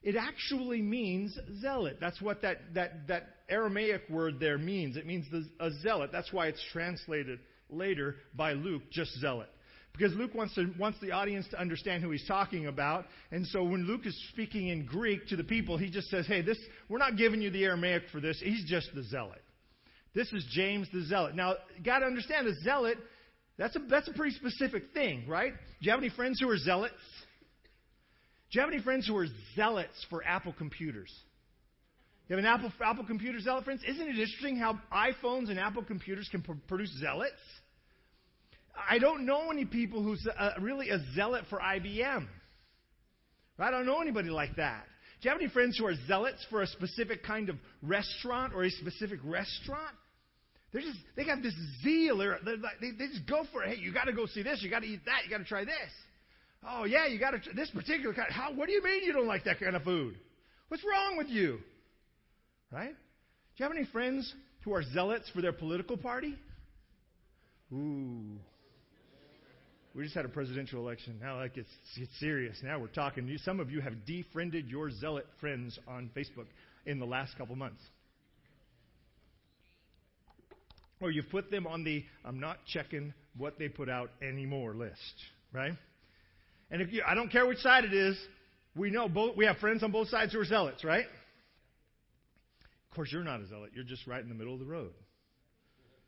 it 0.01 0.15
actually 0.17 0.81
means 0.81 1.37
zealot. 1.61 1.97
That's 2.01 2.21
what 2.21 2.41
that, 2.41 2.57
that, 2.73 3.07
that 3.07 3.27
Aramaic 3.49 4.09
word 4.09 4.39
there 4.39 4.57
means. 4.57 4.97
It 4.97 5.05
means 5.05 5.25
the, 5.31 5.45
a 5.59 5.71
zealot. 5.81 6.11
That's 6.11 6.31
why 6.33 6.47
it's 6.47 6.63
translated 6.71 7.39
later 7.69 8.15
by 8.33 8.53
Luke 8.53 8.83
just 8.91 9.13
zealot. 9.19 9.49
Because 9.99 10.15
Luke 10.15 10.33
wants, 10.33 10.55
to, 10.55 10.71
wants 10.79 10.97
the 11.01 11.11
audience 11.11 11.45
to 11.49 11.59
understand 11.59 12.01
who 12.01 12.11
he's 12.11 12.25
talking 12.25 12.67
about. 12.67 13.03
And 13.31 13.45
so 13.47 13.63
when 13.63 13.85
Luke 13.85 14.05
is 14.05 14.17
speaking 14.31 14.69
in 14.69 14.85
Greek 14.85 15.27
to 15.27 15.35
the 15.35 15.43
people, 15.43 15.77
he 15.77 15.89
just 15.89 16.07
says, 16.07 16.25
hey, 16.25 16.41
this, 16.41 16.57
we're 16.87 16.99
not 16.99 17.17
giving 17.17 17.41
you 17.41 17.49
the 17.49 17.65
Aramaic 17.65 18.03
for 18.09 18.21
this. 18.21 18.39
He's 18.41 18.63
just 18.63 18.87
the 18.95 19.03
zealot. 19.03 19.41
This 20.15 20.31
is 20.31 20.47
James 20.51 20.87
the 20.93 21.03
zealot. 21.03 21.35
Now, 21.35 21.55
got 21.83 21.99
to 21.99 22.05
understand, 22.05 22.47
a 22.47 22.53
zealot, 22.61 22.97
that's 23.57 23.75
a, 23.75 23.79
that's 23.89 24.07
a 24.07 24.13
pretty 24.13 24.37
specific 24.37 24.93
thing, 24.93 25.27
right? 25.27 25.51
Do 25.51 25.85
you 25.85 25.91
have 25.91 25.99
any 25.99 26.09
friends 26.09 26.39
who 26.39 26.49
are 26.49 26.57
zealots? 26.57 26.93
Do 28.51 28.57
you 28.57 28.61
have 28.61 28.71
any 28.71 28.81
friends 28.81 29.05
who 29.05 29.17
are 29.17 29.27
zealots 29.53 30.05
for 30.09 30.23
Apple 30.23 30.55
computers? 30.57 31.11
You 32.29 32.37
have 32.37 32.45
an 32.45 32.49
Apple, 32.49 32.71
Apple 32.81 33.03
computer 33.03 33.41
zealot, 33.41 33.65
friends? 33.65 33.81
Isn't 33.85 34.07
it 34.07 34.17
interesting 34.17 34.55
how 34.55 34.79
iPhones 34.93 35.49
and 35.49 35.59
Apple 35.59 35.83
computers 35.83 36.29
can 36.31 36.41
pr- 36.41 36.53
produce 36.69 36.97
zealots? 37.01 37.33
I 38.89 38.99
don't 38.99 39.25
know 39.25 39.49
any 39.51 39.65
people 39.65 40.03
who's 40.03 40.27
uh, 40.27 40.51
really 40.59 40.89
a 40.89 40.99
zealot 41.15 41.45
for 41.49 41.59
IBM. 41.59 42.27
I 43.57 43.71
don't 43.71 43.85
know 43.85 44.01
anybody 44.01 44.29
like 44.29 44.55
that. 44.55 44.85
Do 45.21 45.27
you 45.27 45.31
have 45.31 45.41
any 45.41 45.49
friends 45.49 45.77
who 45.77 45.85
are 45.85 45.95
zealots 46.07 46.45
for 46.49 46.61
a 46.61 46.67
specific 46.67 47.23
kind 47.23 47.49
of 47.49 47.57
restaurant 47.81 48.53
or 48.53 48.63
a 48.63 48.71
specific 48.71 49.19
restaurant? 49.23 49.95
They're 50.71 50.81
just, 50.81 50.97
they 51.15 51.25
got 51.25 51.41
this 51.41 51.55
zeal. 51.83 52.17
They're 52.17 52.39
like, 52.43 52.79
they, 52.79 52.91
they 52.91 53.07
just 53.07 53.27
go 53.27 53.43
for 53.51 53.63
it. 53.63 53.75
Hey, 53.75 53.81
you 53.81 53.93
got 53.93 54.05
to 54.05 54.13
go 54.13 54.27
see 54.27 54.43
this. 54.43 54.59
You 54.61 54.69
got 54.69 54.81
to 54.81 54.87
eat 54.87 55.01
that. 55.05 55.23
You 55.25 55.29
got 55.29 55.39
to 55.39 55.43
try 55.43 55.65
this. 55.65 55.91
Oh, 56.65 56.85
yeah, 56.85 57.07
you 57.07 57.19
got 57.19 57.31
to, 57.31 57.39
this 57.53 57.69
particular 57.71 58.13
kind. 58.13 58.31
How, 58.31 58.53
what 58.53 58.67
do 58.67 58.73
you 58.73 58.83
mean 58.83 59.03
you 59.03 59.13
don't 59.13 59.27
like 59.27 59.45
that 59.45 59.59
kind 59.59 59.75
of 59.75 59.83
food? 59.83 60.15
What's 60.67 60.83
wrong 60.83 61.17
with 61.17 61.27
you? 61.27 61.59
Right? 62.71 62.91
Do 62.91 63.55
you 63.57 63.63
have 63.63 63.75
any 63.75 63.85
friends 63.85 64.33
who 64.63 64.73
are 64.73 64.83
zealots 64.83 65.29
for 65.33 65.41
their 65.41 65.53
political 65.53 65.97
party? 65.97 66.35
Ooh. 67.73 68.39
We 69.99 70.05
just 70.05 70.15
had 70.15 70.23
a 70.23 70.29
presidential 70.29 70.79
election. 70.79 71.19
Now 71.21 71.45
gets, 71.47 71.67
gets 71.97 72.17
serious. 72.21 72.55
Now 72.63 72.79
we're 72.79 72.87
talking. 72.87 73.37
Some 73.43 73.59
of 73.59 73.69
you 73.69 73.81
have 73.81 74.05
defriended 74.05 74.69
your 74.69 74.89
zealot 74.91 75.25
friends 75.41 75.77
on 75.89 76.09
Facebook 76.15 76.45
in 76.85 76.99
the 76.99 77.05
last 77.05 77.37
couple 77.37 77.57
months. 77.57 77.81
Or 81.01 81.11
you've 81.11 81.29
put 81.29 81.51
them 81.51 81.67
on 81.67 81.83
the 81.83 82.05
I'm 82.23 82.39
not 82.39 82.59
checking 82.65 83.13
what 83.35 83.59
they 83.59 83.67
put 83.67 83.89
out 83.89 84.09
anymore 84.21 84.73
list, 84.73 84.95
right? 85.51 85.73
And 86.71 86.81
if 86.81 86.93
you, 86.93 87.03
I 87.05 87.13
don't 87.13 87.29
care 87.29 87.45
which 87.45 87.57
side 87.57 87.83
it 87.83 87.93
is, 87.93 88.17
we 88.77 88.91
know 88.91 89.09
both, 89.09 89.35
we 89.35 89.47
have 89.47 89.57
friends 89.57 89.83
on 89.83 89.91
both 89.91 90.07
sides 90.07 90.31
who 90.31 90.39
are 90.39 90.45
zealots, 90.45 90.85
right? 90.85 91.07
Of 92.89 92.95
course, 92.95 93.09
you're 93.11 93.25
not 93.25 93.41
a 93.41 93.47
zealot. 93.47 93.71
You're 93.75 93.83
just 93.83 94.07
right 94.07 94.23
in 94.23 94.29
the 94.29 94.35
middle 94.35 94.53
of 94.53 94.61
the 94.61 94.65
road. 94.65 94.93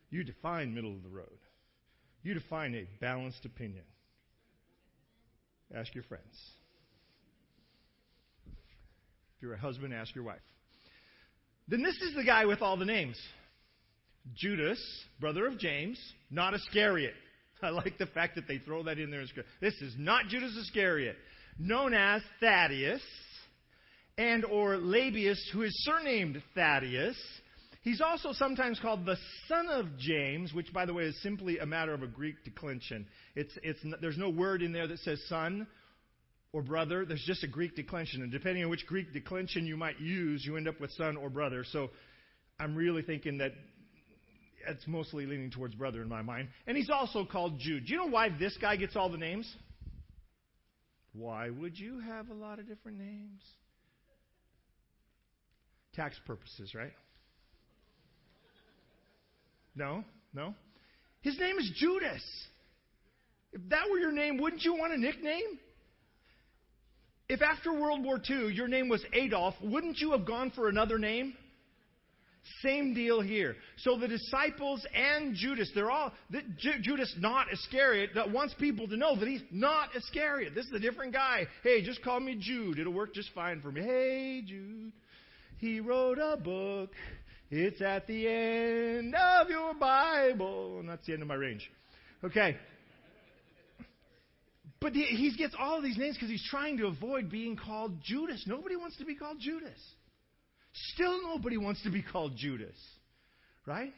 You 0.10 0.24
define 0.24 0.74
middle 0.74 0.96
of 0.96 1.04
the 1.04 1.10
road. 1.10 1.28
You 2.24 2.34
define 2.34 2.76
a 2.76 2.88
balanced 3.00 3.46
opinion. 3.46 3.84
Ask 5.76 5.94
your 5.96 6.04
friends. 6.04 6.26
If 8.46 9.42
you're 9.42 9.54
a 9.54 9.60
husband, 9.60 9.94
ask 9.94 10.14
your 10.14 10.24
wife. 10.24 10.42
Then 11.68 11.82
this 11.82 11.96
is 12.02 12.14
the 12.16 12.24
guy 12.24 12.46
with 12.46 12.62
all 12.62 12.78
the 12.78 12.86
names 12.86 13.18
Judas, 14.36 14.80
brother 15.20 15.48
of 15.48 15.58
James, 15.58 16.00
not 16.30 16.54
Iscariot. 16.54 17.14
I 17.64 17.70
like 17.70 17.98
the 17.98 18.08
fact 18.08 18.36
that 18.36 18.48
they 18.48 18.58
throw 18.58 18.84
that 18.84 19.00
in 19.00 19.10
there. 19.12 19.24
This 19.62 19.74
is 19.82 19.96
not 19.98 20.28
Judas 20.28 20.56
Iscariot, 20.58 21.16
known 21.58 21.94
as 21.94 22.22
Thaddeus, 22.40 23.02
and 24.18 24.46
or 24.46 24.78
Lebbaeus, 24.78 25.40
who 25.54 25.62
is 25.62 25.72
surnamed 25.86 26.42
Thaddeus. 26.56 27.18
He's 27.82 28.00
also 28.00 28.32
sometimes 28.34 28.80
called 28.80 29.06
the 29.06 29.18
son 29.48 29.68
of 29.68 29.98
James, 29.98 30.54
which, 30.54 30.72
by 30.72 30.86
the 30.86 30.94
way, 30.94 31.06
is 31.06 31.20
simply 31.24 31.58
a 31.58 31.66
matter 31.66 31.94
of 31.94 32.04
a 32.04 32.08
Greek 32.08 32.44
declension. 32.44 33.08
It's, 33.36 33.58
it's, 33.64 33.80
there's 34.02 34.20
no 34.20 34.30
word 34.30 34.62
in 34.62 34.72
there 34.72 34.88
that 34.88 35.00
says 35.00 35.20
son 35.28 35.66
or 36.54 36.62
brother. 36.62 37.06
There's 37.06 37.24
just 37.26 37.44
a 37.44 37.48
Greek 37.48 37.76
declension. 37.76 38.22
And 38.22 38.32
depending 38.32 38.64
on 38.64 38.70
which 38.70 38.86
Greek 38.86 39.12
declension 39.14 39.66
you 39.66 39.78
might 39.78 40.00
use, 40.00 40.46
you 40.46 40.58
end 40.58 40.68
up 40.68 40.80
with 40.80 40.92
son 40.92 41.18
or 41.18 41.30
brother. 41.30 41.66
So 41.72 41.90
I'm 42.60 42.76
really 42.76 43.02
thinking 43.02 43.40
that 43.40 43.54
it's 44.68 44.86
mostly 44.86 45.26
leaning 45.26 45.50
towards 45.50 45.74
brother 45.74 46.04
in 46.04 46.08
my 46.08 46.22
mind. 46.22 46.50
And 46.68 46.78
he's 46.78 46.92
also 46.92 47.26
called 47.26 47.58
Jude. 47.58 47.88
Do 47.88 47.94
you 47.94 47.98
know 47.98 48.10
why 48.10 48.30
this 48.30 48.56
guy 48.62 48.76
gets 48.76 48.96
all 48.96 49.10
the 49.10 49.18
names? 49.18 49.52
Why 51.14 51.50
would 51.50 51.80
you 51.80 52.00
have 52.00 52.30
a 52.30 52.34
lot 52.36 52.60
of 52.60 52.68
different 52.68 53.00
names? 53.00 53.42
Tax 55.96 56.16
purposes, 56.28 56.76
right? 56.76 56.94
No? 59.76 60.04
No? 60.34 60.56
His 61.22 61.38
name 61.40 61.58
is 61.58 61.72
Judas. 61.76 62.24
If 63.54 63.62
that 63.70 63.90
were 63.90 63.98
your 63.98 64.12
name, 64.12 64.38
wouldn't 64.38 64.64
you 64.64 64.74
want 64.76 64.94
a 64.94 64.98
nickname? 64.98 65.60
If 67.30 67.42
after 67.42 67.72
World 67.74 68.04
War 68.04 68.20
II 68.30 68.54
your 68.54 68.68
name 68.68 68.90
was 68.90 69.04
Adolf, 69.14 69.56
wouldn't 69.62 70.00
you 70.00 70.12
have 70.12 70.26
gone 70.26 70.52
for 70.52 70.68
another 70.68 70.98
name? 70.98 71.34
Same 72.64 72.94
deal 72.94 73.22
here. 73.22 73.56
So 73.78 73.98
the 73.98 74.08
disciples 74.08 74.86
and 74.96 75.36
Judas, 75.36 75.72
they're 75.76 75.92
all, 75.92 76.12
Judas 76.82 77.14
not 77.20 77.48
Iscariot, 77.54 78.12
that 78.16 78.32
wants 78.32 78.56
people 78.56 78.88
to 78.88 78.98
know 78.98 79.16
that 79.16 79.28
he's 79.28 79.44
not 79.52 79.96
Iscariot. 79.96 80.56
This 80.56 80.66
is 80.66 80.74
a 80.74 80.80
different 80.80 81.14
guy. 81.14 81.46
Hey, 81.64 81.84
just 81.84 82.04
call 82.04 82.20
me 82.20 82.36
Jude. 82.40 82.80
It'll 82.80 82.94
work 82.94 83.14
just 83.14 83.30
fine 83.36 83.62
for 83.62 83.72
me. 83.72 83.82
Hey, 83.82 84.44
Jude. 84.46 84.92
He 85.60 85.80
wrote 85.80 86.18
a 86.18 86.36
book. 86.36 86.90
It's 87.54 87.82
at 87.82 88.08
the 88.08 88.28
end 88.30 89.14
of 89.14 89.50
your 89.50 89.74
Bible. 89.74 90.80
And 90.80 90.88
that's 90.88 91.06
the 91.06 91.14
end 91.14 91.22
of 91.22 91.28
my 91.28 91.36
range. 91.36 91.70
Okay. 92.24 92.56
But 94.80 94.94
he 94.94 95.36
gets 95.38 95.54
all 95.60 95.78
of 95.78 95.84
these 95.84 95.98
names 95.98 96.16
because 96.16 96.30
he's 96.30 96.48
trying 96.50 96.78
to 96.78 96.88
avoid 96.88 97.30
being 97.30 97.58
called 97.58 98.02
Judas. 98.02 98.46
Nobody 98.48 98.78
wants 98.78 98.98
to 98.98 99.06
be 99.06 99.16
called 99.16 99.38
Judas. 99.40 99.78
Still 100.94 101.22
nobody 101.22 101.58
wants 101.58 101.84
to 101.84 101.92
be 101.92 102.02
called 102.02 102.38
Judas, 102.38 102.76
right? 103.66 103.94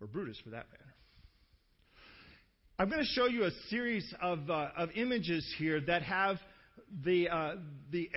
Or 0.00 0.06
Brutus 0.06 0.38
for 0.42 0.50
that 0.50 0.66
matter. 0.70 0.94
I'm 2.78 2.88
going 2.88 3.00
to 3.00 3.06
show 3.06 3.26
you 3.26 3.44
a 3.44 3.50
series 3.68 4.14
of, 4.22 4.48
uh, 4.48 4.68
of 4.76 4.90
images 4.94 5.52
here 5.58 5.80
that 5.82 6.02
have 6.02 6.38
the, 7.04 7.28
uh, 7.28 7.56
the, 7.90 8.08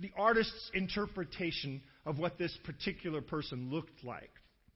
the 0.00 0.12
artist's 0.16 0.70
interpretation 0.72 1.82
of 2.06 2.18
what 2.18 2.38
this 2.38 2.56
particular 2.64 3.20
person 3.20 3.70
looked 3.70 4.04
like. 4.04 4.30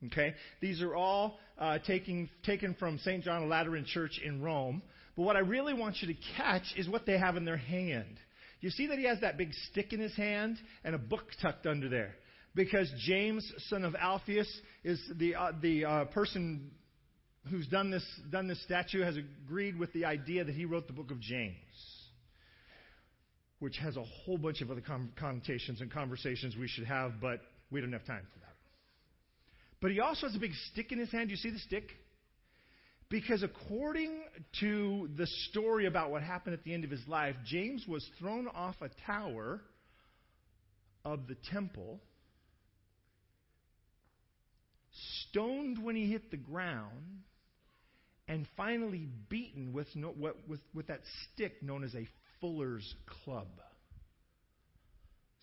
Okay? 0.07 0.35
These 0.61 0.83
are 0.83 0.95
all 0.95 1.39
uh, 1.59 1.79
taking, 1.87 2.29
taken 2.45 2.75
from 2.75 2.99
St. 2.99 3.25
John 3.25 3.49
Lateran 3.49 3.85
Church 3.87 4.21
in 4.25 4.43
Rome. 4.43 4.83
But 5.17 5.23
what 5.23 5.37
I 5.37 5.41
really 5.41 5.75
want 5.75 5.97
you 6.01 6.13
to 6.13 6.21
catch 6.37 6.65
is 6.77 6.89
what 6.89 7.07
they 7.07 7.19
have 7.19 7.37
in 7.37 7.45
their 7.45 7.57
hand. 7.57 8.19
You 8.61 8.71
see 8.71 8.87
that 8.89 8.99
he 8.99 9.05
has 9.05 9.21
that 9.21 9.37
big 9.39 9.53
stick 9.71 9.93
in 9.93 10.01
his 10.01 10.15
hand 10.17 10.57
and 10.85 10.95
a 10.95 10.99
book 10.99 11.25
tucked 11.41 11.67
under 11.67 11.89
there. 11.89 12.15
Because 12.55 12.91
James, 13.01 13.51
son 13.69 13.85
of 13.85 13.95
Alphaeus, 13.95 14.49
is 14.85 15.01
the, 15.17 15.35
uh, 15.35 15.53
the 15.61 15.85
uh, 15.85 16.05
person 16.07 16.71
who's 17.51 17.67
done 17.67 17.91
this, 17.91 18.05
done 18.31 18.47
this 18.47 18.63
statue, 18.63 19.03
has 19.03 19.17
agreed 19.17 19.79
with 19.79 19.93
the 19.93 20.05
idea 20.05 20.45
that 20.45 20.55
he 20.55 20.65
wrote 20.65 20.87
the 20.87 20.93
book 20.93 21.11
of 21.11 21.21
James, 21.21 21.55
which 23.65 23.79
has 23.79 23.97
a 23.97 24.03
whole 24.03 24.37
bunch 24.37 24.61
of 24.61 24.71
other 24.71 24.83
connotations 25.17 25.81
and 25.81 25.91
conversations 25.91 26.55
we 26.55 26.69
should 26.69 26.85
have, 26.85 27.13
but 27.19 27.41
we 27.71 27.81
don't 27.81 27.95
have 27.95 28.05
time 28.05 28.27
for 28.31 28.39
that. 28.41 28.55
But 29.81 29.91
he 29.91 30.01
also 30.01 30.27
has 30.27 30.37
a 30.37 30.39
big 30.39 30.53
stick 30.71 30.93
in 30.93 30.99
his 30.99 31.11
hand. 31.11 31.31
You 31.31 31.37
see 31.37 31.49
the 31.49 31.59
stick? 31.61 31.85
Because 33.09 33.43
according 33.43 34.21
to 34.61 35.09
the 35.17 35.27
story 35.49 35.87
about 35.87 36.11
what 36.11 36.23
happened 36.23 36.53
at 36.53 36.63
the 36.65 36.75
end 36.75 36.85
of 36.85 36.91
his 36.91 37.01
life, 37.09 37.37
James 37.47 37.87
was 37.89 38.07
thrown 38.19 38.49
off 38.49 38.75
a 38.83 38.91
tower 39.07 39.63
of 41.03 41.27
the 41.27 41.37
temple, 41.51 42.01
stoned 45.31 45.83
when 45.83 45.97
he 45.97 46.13
hit 46.13 46.31
the 46.31 46.37
ground, 46.37 47.23
and 48.29 48.47
finally 48.59 49.09
beaten 49.31 49.73
with, 49.73 49.87
no, 49.95 50.15
with, 50.47 50.61
with 50.75 50.87
that 50.89 51.01
stick 51.33 51.63
known 51.63 51.83
as 51.83 51.95
a 51.95 52.07
fuller's 52.45 52.95
club. 53.25 53.47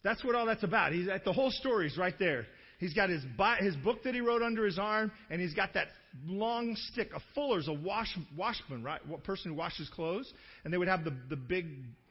That's 0.03 0.23
what 0.23 0.35
all 0.35 0.45
that's 0.45 0.61
about. 0.61 0.93
He's, 0.93 1.07
at 1.07 1.25
the 1.25 1.33
whole 1.33 1.49
story 1.49 1.87
is 1.87 1.97
right 1.97 2.13
there. 2.19 2.45
He's 2.77 2.93
got 2.93 3.09
his, 3.09 3.23
his 3.59 3.75
book 3.77 4.03
that 4.03 4.13
he 4.13 4.21
wrote 4.21 4.43
under 4.43 4.63
his 4.65 4.77
arm, 4.77 5.11
and 5.31 5.41
he's 5.41 5.55
got 5.55 5.73
that 5.73 5.87
long 6.27 6.75
stick. 6.91 7.09
A 7.15 7.19
fuller's 7.33 7.67
a 7.67 7.73
wash, 7.73 8.15
washman, 8.37 8.83
right? 8.83 9.01
A 9.11 9.17
person 9.17 9.51
who 9.51 9.57
washes 9.57 9.89
clothes. 9.89 10.31
And 10.63 10.71
they 10.71 10.77
would 10.77 10.87
have 10.87 11.03
the, 11.03 11.15
the 11.29 11.35
big 11.35 11.65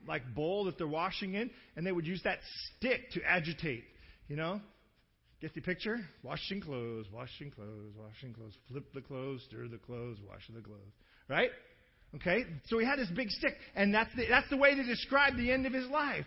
like 0.08 0.22
bowl 0.34 0.64
that 0.64 0.76
they're 0.76 0.88
washing 0.88 1.34
in, 1.34 1.50
and 1.76 1.86
they 1.86 1.92
would 1.92 2.06
use 2.06 2.22
that 2.24 2.38
stick 2.76 3.10
to 3.12 3.20
agitate. 3.24 3.84
You 4.26 4.34
know? 4.34 4.60
Get 5.40 5.54
the 5.54 5.60
picture? 5.60 5.98
Washing 6.24 6.60
clothes, 6.60 7.06
washing 7.12 7.52
clothes, 7.52 7.92
washing 7.96 8.34
clothes. 8.34 8.56
Flip 8.68 8.84
the 8.92 9.02
clothes, 9.02 9.42
stir 9.48 9.68
the 9.68 9.78
clothes, 9.78 10.18
wash 10.28 10.42
the 10.52 10.60
clothes. 10.60 10.92
Right? 11.28 11.50
Okay? 12.16 12.44
So 12.66 12.78
he 12.78 12.86
had 12.86 12.98
this 12.98 13.10
big 13.14 13.30
stick, 13.30 13.54
and 13.74 13.94
that's 13.94 14.14
the, 14.16 14.26
that's 14.28 14.48
the 14.50 14.56
way 14.56 14.74
to 14.74 14.82
describe 14.82 15.36
the 15.36 15.50
end 15.50 15.66
of 15.66 15.72
his 15.72 15.86
life. 15.88 16.24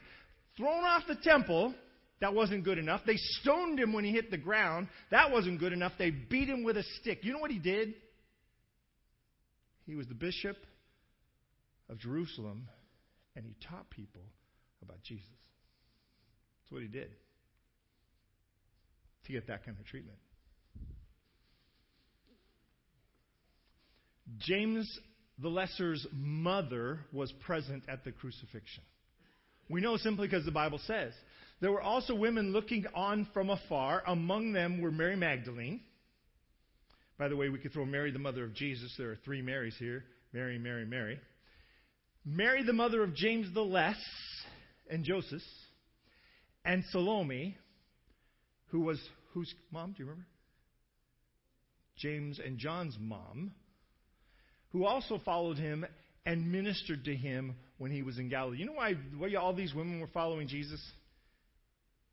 Thrown 0.57 0.83
off 0.83 1.03
the 1.07 1.15
temple, 1.15 1.73
that 2.21 2.33
wasn't 2.33 2.63
good 2.63 2.77
enough. 2.77 3.01
They 3.05 3.17
stoned 3.17 3.79
him 3.79 3.91
when 3.91 4.05
he 4.05 4.11
hit 4.11 4.31
the 4.31 4.37
ground. 4.37 4.87
That 5.11 5.31
wasn't 5.31 5.59
good 5.59 5.73
enough. 5.73 5.93
They 5.97 6.09
beat 6.09 6.47
him 6.47 6.63
with 6.63 6.77
a 6.77 6.83
stick. 7.01 7.19
You 7.23 7.33
know 7.33 7.39
what 7.39 7.51
he 7.51 7.59
did? 7.59 7.95
He 9.85 9.95
was 9.95 10.07
the 10.07 10.13
bishop 10.13 10.55
of 11.89 11.99
Jerusalem, 11.99 12.69
and 13.35 13.45
he 13.45 13.55
taught 13.67 13.89
people 13.89 14.21
about 14.81 15.01
Jesus. 15.03 15.25
That's 16.61 16.71
what 16.71 16.81
he 16.81 16.87
did 16.87 17.09
to 19.25 19.31
get 19.31 19.47
that 19.47 19.65
kind 19.65 19.77
of 19.77 19.85
treatment. 19.85 20.17
James 24.39 24.99
the 25.39 25.49
Lesser's 25.49 26.05
mother 26.13 26.99
was 27.11 27.31
present 27.45 27.83
at 27.87 28.03
the 28.03 28.11
crucifixion. 28.11 28.83
We 29.69 29.81
know 29.81 29.97
simply 29.97 30.27
because 30.27 30.45
the 30.45 30.51
Bible 30.51 30.79
says. 30.85 31.13
There 31.61 31.71
were 31.71 31.81
also 31.81 32.13
women 32.13 32.51
looking 32.51 32.85
on 32.93 33.27
from 33.33 33.49
afar. 33.49 34.03
Among 34.05 34.53
them 34.53 34.81
were 34.81 34.91
Mary 34.91 35.15
Magdalene, 35.15 35.81
By 37.17 37.29
the 37.29 37.37
way, 37.37 37.49
we 37.49 37.59
could 37.59 37.71
throw 37.71 37.85
Mary, 37.85 38.11
the 38.11 38.19
mother 38.19 38.43
of 38.43 38.53
Jesus. 38.53 38.93
There 38.97 39.11
are 39.11 39.17
three 39.23 39.41
Marys 39.41 39.75
here 39.79 40.03
Mary, 40.33 40.57
Mary, 40.57 40.85
Mary. 40.85 41.19
Mary, 42.25 42.63
the 42.63 42.73
mother 42.73 43.03
of 43.03 43.15
James 43.15 43.53
the 43.53 43.61
Less 43.61 43.97
and 44.89 45.03
Joseph. 45.03 45.41
And 46.65 46.83
Salome, 46.91 47.57
who 48.67 48.81
was 48.81 48.99
whose 49.33 49.53
mom? 49.71 49.91
Do 49.91 49.99
you 49.99 50.05
remember? 50.05 50.27
James 51.97 52.39
and 52.43 52.57
John's 52.57 52.97
mom, 52.99 53.51
who 54.73 54.85
also 54.85 55.21
followed 55.23 55.57
him 55.57 55.85
and 56.25 56.51
ministered 56.51 57.05
to 57.05 57.15
him 57.15 57.55
when 57.77 57.91
he 57.91 58.01
was 58.01 58.17
in 58.17 58.27
Galilee. 58.27 58.57
You 58.57 58.65
know 58.65 58.73
why, 58.73 58.95
why 59.17 59.33
all 59.35 59.53
these 59.53 59.73
women 59.73 60.01
were 60.01 60.07
following 60.07 60.47
Jesus? 60.47 60.81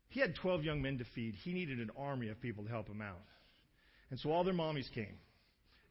He 0.09 0.19
had 0.19 0.35
12 0.35 0.63
young 0.63 0.81
men 0.81 0.97
to 0.99 1.05
feed. 1.15 1.35
He 1.43 1.53
needed 1.53 1.79
an 1.79 1.89
army 1.97 2.29
of 2.29 2.39
people 2.39 2.63
to 2.63 2.69
help 2.69 2.87
him 2.87 3.01
out. 3.01 3.21
And 4.09 4.19
so 4.19 4.31
all 4.31 4.43
their 4.43 4.53
mommies 4.53 4.91
came 4.93 5.17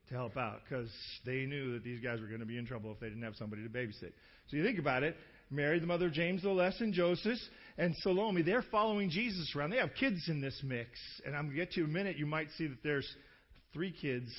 to 0.08 0.14
help 0.14 0.36
out 0.36 0.60
because 0.68 0.90
they 1.24 1.46
knew 1.46 1.72
that 1.72 1.84
these 1.84 2.00
guys 2.00 2.20
were 2.20 2.26
going 2.26 2.40
to 2.40 2.46
be 2.46 2.58
in 2.58 2.66
trouble 2.66 2.92
if 2.92 3.00
they 3.00 3.08
didn't 3.08 3.22
have 3.22 3.36
somebody 3.36 3.62
to 3.62 3.68
babysit. 3.68 4.12
So 4.48 4.56
you 4.56 4.64
think 4.64 4.78
about 4.78 5.02
it. 5.02 5.16
Mary, 5.50 5.80
the 5.80 5.86
mother 5.86 6.06
of 6.06 6.12
James 6.12 6.42
the 6.42 6.50
Less 6.50 6.80
and 6.80 6.92
Joseph, 6.92 7.38
and 7.76 7.94
Salome, 8.02 8.42
they're 8.42 8.64
following 8.70 9.10
Jesus 9.10 9.52
around. 9.56 9.70
They 9.70 9.78
have 9.78 9.94
kids 9.98 10.28
in 10.28 10.40
this 10.40 10.60
mix. 10.62 10.90
And 11.26 11.34
I'm 11.34 11.46
going 11.46 11.56
to 11.56 11.64
get 11.64 11.72
to 11.72 11.84
a 11.84 11.88
minute, 11.88 12.16
you 12.16 12.26
might 12.26 12.48
see 12.56 12.66
that 12.68 12.82
there's 12.84 13.08
three 13.72 13.92
kids 13.92 14.30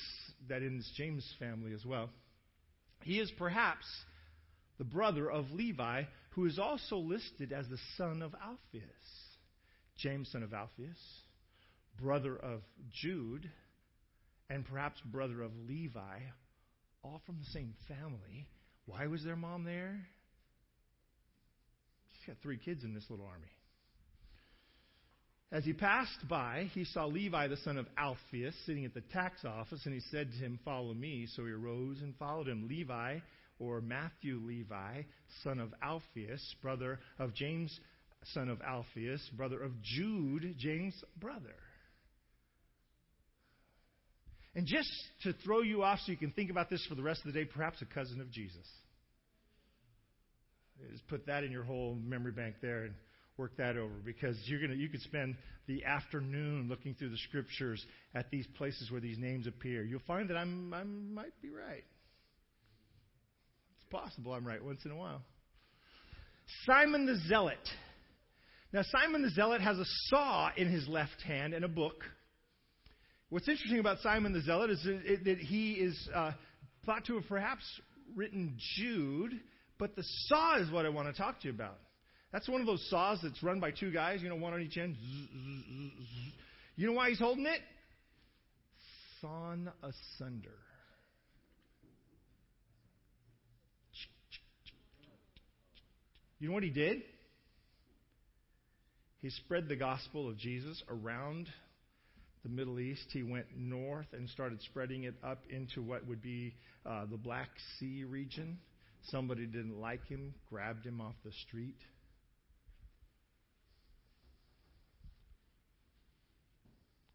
that 0.48 0.62
in 0.62 0.78
this 0.78 0.90
James 0.96 1.26
family 1.38 1.74
as 1.74 1.84
well. 1.84 2.08
He 3.04 3.18
is 3.18 3.30
perhaps 3.32 3.84
the 4.78 4.84
brother 4.84 5.30
of 5.30 5.50
Levi, 5.50 6.04
who 6.30 6.46
is 6.46 6.58
also 6.58 6.96
listed 6.96 7.52
as 7.52 7.68
the 7.68 7.78
son 7.96 8.22
of 8.22 8.34
Alphaeus. 8.34 8.82
James, 9.96 10.28
son 10.32 10.42
of 10.42 10.54
Alphaeus, 10.54 10.98
brother 12.00 12.36
of 12.36 12.62
Jude, 12.90 13.48
and 14.48 14.64
perhaps 14.64 15.00
brother 15.04 15.42
of 15.42 15.52
Levi, 15.68 16.18
all 17.02 17.20
from 17.26 17.38
the 17.38 17.50
same 17.52 17.74
family. 17.88 18.48
Why 18.86 19.06
was 19.06 19.22
their 19.22 19.36
mom 19.36 19.64
there? 19.64 20.06
She's 22.12 22.26
got 22.26 22.42
three 22.42 22.58
kids 22.58 22.84
in 22.84 22.94
this 22.94 23.04
little 23.10 23.26
army. 23.26 23.48
As 25.52 25.66
he 25.66 25.74
passed 25.74 26.26
by, 26.30 26.70
he 26.72 26.86
saw 26.86 27.04
Levi, 27.04 27.46
the 27.46 27.58
son 27.58 27.76
of 27.76 27.86
Alphaeus, 27.98 28.54
sitting 28.64 28.86
at 28.86 28.94
the 28.94 29.02
tax 29.12 29.44
office, 29.44 29.82
and 29.84 29.92
he 29.92 30.00
said 30.10 30.30
to 30.30 30.38
him, 30.38 30.58
Follow 30.64 30.94
me. 30.94 31.28
So 31.36 31.44
he 31.44 31.52
arose 31.52 32.00
and 32.00 32.16
followed 32.16 32.48
him. 32.48 32.68
Levi, 32.68 33.18
or 33.58 33.82
Matthew 33.82 34.40
Levi, 34.42 35.02
son 35.44 35.60
of 35.60 35.74
Alphaeus, 35.82 36.54
brother 36.62 36.98
of 37.18 37.34
James, 37.34 37.78
son 38.32 38.48
of 38.48 38.62
Alphaeus, 38.62 39.20
brother 39.36 39.62
of 39.62 39.72
Jude, 39.82 40.54
James' 40.56 41.04
brother. 41.18 41.54
And 44.54 44.66
just 44.66 44.90
to 45.24 45.34
throw 45.44 45.60
you 45.60 45.82
off 45.82 45.98
so 46.04 46.12
you 46.12 46.18
can 46.18 46.32
think 46.32 46.50
about 46.50 46.70
this 46.70 46.84
for 46.86 46.94
the 46.94 47.02
rest 47.02 47.20
of 47.26 47.32
the 47.32 47.38
day, 47.38 47.44
perhaps 47.44 47.82
a 47.82 47.86
cousin 47.86 48.22
of 48.22 48.30
Jesus. 48.30 48.66
Just 50.90 51.06
put 51.08 51.26
that 51.26 51.44
in 51.44 51.52
your 51.52 51.62
whole 51.62 51.94
memory 51.94 52.32
bank 52.32 52.56
there 52.62 52.84
and 52.84 52.94
work 53.36 53.56
that 53.56 53.76
over 53.76 53.94
because 54.04 54.36
you're 54.44 54.60
gonna 54.60 54.74
you 54.74 54.88
could 54.88 55.00
spend 55.02 55.36
the 55.66 55.84
afternoon 55.84 56.68
looking 56.68 56.94
through 56.94 57.10
the 57.10 57.18
scriptures 57.28 57.84
at 58.14 58.30
these 58.30 58.46
places 58.58 58.90
where 58.90 59.00
these 59.00 59.18
names 59.18 59.46
appear. 59.46 59.82
You'll 59.82 60.00
find 60.06 60.28
that 60.30 60.36
I'm 60.36 60.72
I 60.74 60.84
might 60.84 61.40
be 61.40 61.50
right. 61.50 61.84
It's 63.74 63.90
possible 63.90 64.32
I'm 64.32 64.46
right 64.46 64.62
once 64.62 64.84
in 64.84 64.90
a 64.90 64.96
while. 64.96 65.22
Simon 66.66 67.06
the 67.06 67.16
Zealot. 67.28 67.58
Now 68.72 68.82
Simon 68.82 69.22
the 69.22 69.30
Zealot 69.30 69.60
has 69.60 69.78
a 69.78 69.84
saw 70.08 70.50
in 70.56 70.68
his 70.68 70.86
left 70.88 71.22
hand 71.22 71.54
and 71.54 71.64
a 71.64 71.68
book. 71.68 72.04
What's 73.30 73.48
interesting 73.48 73.78
about 73.78 73.98
Simon 74.00 74.34
the 74.34 74.42
Zealot 74.42 74.68
is 74.70 74.82
that, 75.24 75.38
he 75.38 75.72
is 75.72 76.08
uh, 76.14 76.32
thought 76.84 77.06
to 77.06 77.14
have 77.14 77.26
perhaps 77.26 77.62
written 78.14 78.58
Jude, 78.76 79.40
but 79.78 79.96
the 79.96 80.02
saw 80.26 80.58
is 80.58 80.70
what 80.70 80.84
I 80.84 80.90
want 80.90 81.08
to 81.08 81.18
talk 81.18 81.40
to 81.40 81.48
you 81.48 81.54
about. 81.54 81.78
That's 82.32 82.48
one 82.48 82.60
of 82.60 82.66
those 82.66 82.84
saws 82.88 83.18
that's 83.22 83.42
run 83.42 83.60
by 83.60 83.72
two 83.72 83.92
guys, 83.92 84.22
you 84.22 84.28
know, 84.28 84.36
one 84.36 84.54
on 84.54 84.62
each 84.62 84.78
end. 84.78 84.96
You 86.76 86.86
know 86.86 86.94
why 86.94 87.10
he's 87.10 87.18
holding 87.18 87.46
it? 87.46 87.60
Sawn 89.20 89.70
asunder. 89.82 90.56
You 96.38 96.48
know 96.48 96.54
what 96.54 96.64
he 96.64 96.70
did? 96.70 97.02
He 99.20 99.30
spread 99.30 99.68
the 99.68 99.76
gospel 99.76 100.28
of 100.28 100.36
Jesus 100.36 100.82
around 100.88 101.48
the 102.42 102.48
Middle 102.48 102.80
East. 102.80 103.04
He 103.12 103.22
went 103.22 103.46
north 103.56 104.08
and 104.12 104.28
started 104.30 104.60
spreading 104.62 105.04
it 105.04 105.14
up 105.22 105.38
into 105.48 105.82
what 105.82 106.04
would 106.08 106.20
be 106.20 106.54
uh, 106.84 107.04
the 107.08 107.16
Black 107.16 107.50
Sea 107.78 108.02
region. 108.02 108.58
Somebody 109.10 109.46
didn't 109.46 109.80
like 109.80 110.04
him, 110.08 110.34
grabbed 110.50 110.84
him 110.84 111.00
off 111.00 111.14
the 111.24 111.30
street, 111.46 111.78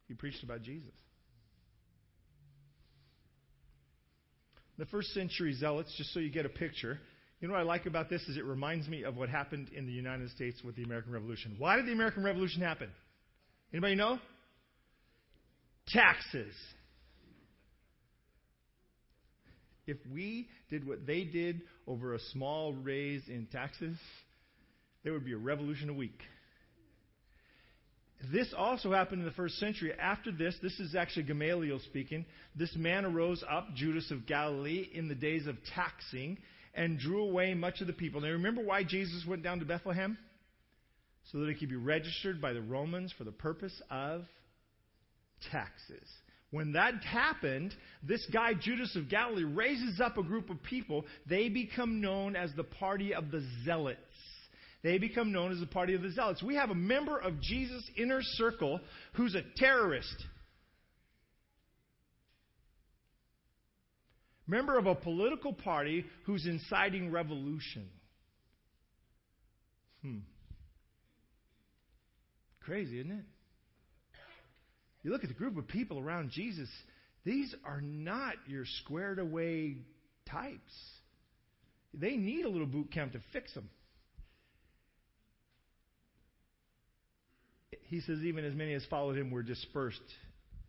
He 0.07 0.13
preached 0.13 0.43
about 0.43 0.61
Jesus. 0.61 0.93
The 4.77 4.85
first 4.85 5.09
century 5.09 5.53
zealots, 5.53 5.93
just 5.97 6.13
so 6.13 6.19
you 6.19 6.29
get 6.29 6.45
a 6.45 6.49
picture, 6.49 6.99
you 7.39 7.47
know 7.47 7.53
what 7.53 7.61
I 7.61 7.63
like 7.63 7.85
about 7.85 8.09
this 8.09 8.21
is 8.23 8.37
it 8.37 8.45
reminds 8.45 8.87
me 8.87 9.03
of 9.03 9.15
what 9.15 9.29
happened 9.29 9.69
in 9.75 9.85
the 9.85 9.91
United 9.91 10.29
States 10.31 10.63
with 10.63 10.75
the 10.75 10.83
American 10.83 11.11
Revolution. 11.11 11.55
Why 11.57 11.75
did 11.75 11.87
the 11.87 11.91
American 11.91 12.23
Revolution 12.23 12.61
happen? 12.61 12.89
Anybody 13.73 13.95
know? 13.95 14.19
Taxes. 15.87 16.53
If 19.85 19.97
we 20.13 20.47
did 20.69 20.85
what 20.85 21.05
they 21.07 21.23
did 21.23 21.61
over 21.87 22.13
a 22.13 22.19
small 22.31 22.73
raise 22.73 23.23
in 23.27 23.47
taxes, 23.51 23.97
there 25.03 25.13
would 25.13 25.25
be 25.25 25.33
a 25.33 25.37
revolution 25.37 25.89
a 25.89 25.93
week. 25.93 26.19
This 28.31 28.53
also 28.57 28.91
happened 28.91 29.21
in 29.21 29.25
the 29.25 29.33
first 29.33 29.59
century. 29.59 29.93
After 29.93 30.31
this, 30.31 30.55
this 30.61 30.79
is 30.79 30.95
actually 30.95 31.23
Gamaliel 31.23 31.79
speaking. 31.85 32.25
This 32.55 32.75
man 32.75 33.05
arose 33.05 33.43
up, 33.49 33.73
Judas 33.75 34.09
of 34.11 34.25
Galilee, 34.25 34.89
in 34.91 35.07
the 35.07 35.15
days 35.15 35.45
of 35.45 35.55
taxing, 35.75 36.37
and 36.73 36.99
drew 36.99 37.23
away 37.23 37.53
much 37.53 37.79
of 37.81 37.87
the 37.87 37.93
people. 37.93 38.21
Now, 38.21 38.29
remember 38.29 38.63
why 38.63 38.83
Jesus 38.83 39.23
went 39.27 39.43
down 39.43 39.59
to 39.59 39.65
Bethlehem? 39.65 40.17
So 41.31 41.39
that 41.39 41.49
he 41.49 41.55
could 41.55 41.69
be 41.69 41.75
registered 41.75 42.41
by 42.41 42.53
the 42.53 42.61
Romans 42.61 43.13
for 43.17 43.23
the 43.23 43.31
purpose 43.31 43.79
of 43.91 44.23
taxes. 45.51 46.07
When 46.51 46.73
that 46.73 47.03
happened, 47.03 47.73
this 48.01 48.25
guy, 48.31 48.53
Judas 48.53 48.95
of 48.95 49.09
Galilee, 49.09 49.43
raises 49.43 49.99
up 49.99 50.17
a 50.17 50.23
group 50.23 50.49
of 50.49 50.63
people. 50.63 51.05
They 51.29 51.49
become 51.49 51.99
known 51.99 52.35
as 52.35 52.51
the 52.55 52.63
party 52.63 53.13
of 53.13 53.31
the 53.31 53.45
Zealots. 53.65 53.99
They 54.87 54.99
become 54.99 55.33
known 55.33 55.51
as 55.51 55.59
the 55.59 55.65
party 55.65 55.95
of 55.95 56.01
the 56.01 56.11
zealots. 56.11 56.41
We 56.41 56.55
have 56.55 56.69
a 56.69 56.75
member 56.75 57.19
of 57.19 57.41
Jesus' 57.41 57.83
inner 57.97 58.19
circle 58.21 58.79
who's 59.15 59.35
a 59.35 59.41
terrorist. 59.57 60.15
Member 64.47 64.77
of 64.77 64.85
a 64.85 64.95
political 64.95 65.51
party 65.51 66.05
who's 66.23 66.45
inciting 66.45 67.11
revolution. 67.11 67.89
Hmm. 70.03 70.19
Crazy, 72.61 73.01
isn't 73.01 73.11
it? 73.11 73.25
You 75.03 75.11
look 75.11 75.23
at 75.23 75.29
the 75.29 75.35
group 75.35 75.57
of 75.57 75.67
people 75.67 75.99
around 75.99 76.31
Jesus, 76.31 76.69
these 77.25 77.53
are 77.65 77.81
not 77.81 78.35
your 78.47 78.63
squared 78.83 79.19
away 79.19 79.79
types. 80.31 80.71
They 81.93 82.15
need 82.15 82.45
a 82.45 82.49
little 82.49 82.67
boot 82.67 82.89
camp 82.93 83.11
to 83.11 83.19
fix 83.33 83.53
them. 83.53 83.69
He 87.87 88.01
says, 88.01 88.19
even 88.19 88.43
as 88.45 88.53
many 88.53 88.73
as 88.73 88.85
followed 88.85 89.17
him 89.17 89.31
were 89.31 89.43
dispersed 89.43 90.01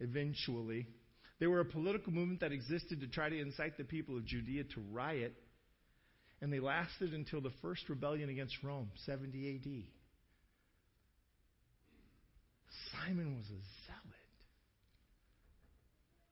eventually. 0.00 0.86
They 1.40 1.46
were 1.46 1.60
a 1.60 1.64
political 1.64 2.12
movement 2.12 2.40
that 2.40 2.52
existed 2.52 3.00
to 3.00 3.08
try 3.08 3.28
to 3.28 3.40
incite 3.40 3.76
the 3.76 3.84
people 3.84 4.16
of 4.16 4.24
Judea 4.24 4.64
to 4.74 4.80
riot, 4.92 5.34
and 6.40 6.52
they 6.52 6.60
lasted 6.60 7.14
until 7.14 7.40
the 7.40 7.52
first 7.62 7.88
rebellion 7.88 8.28
against 8.28 8.56
Rome, 8.62 8.90
70 9.06 9.56
AD. 9.56 9.82
Simon 12.92 13.36
was 13.36 13.46
a 13.46 13.60
zealot, 13.86 14.18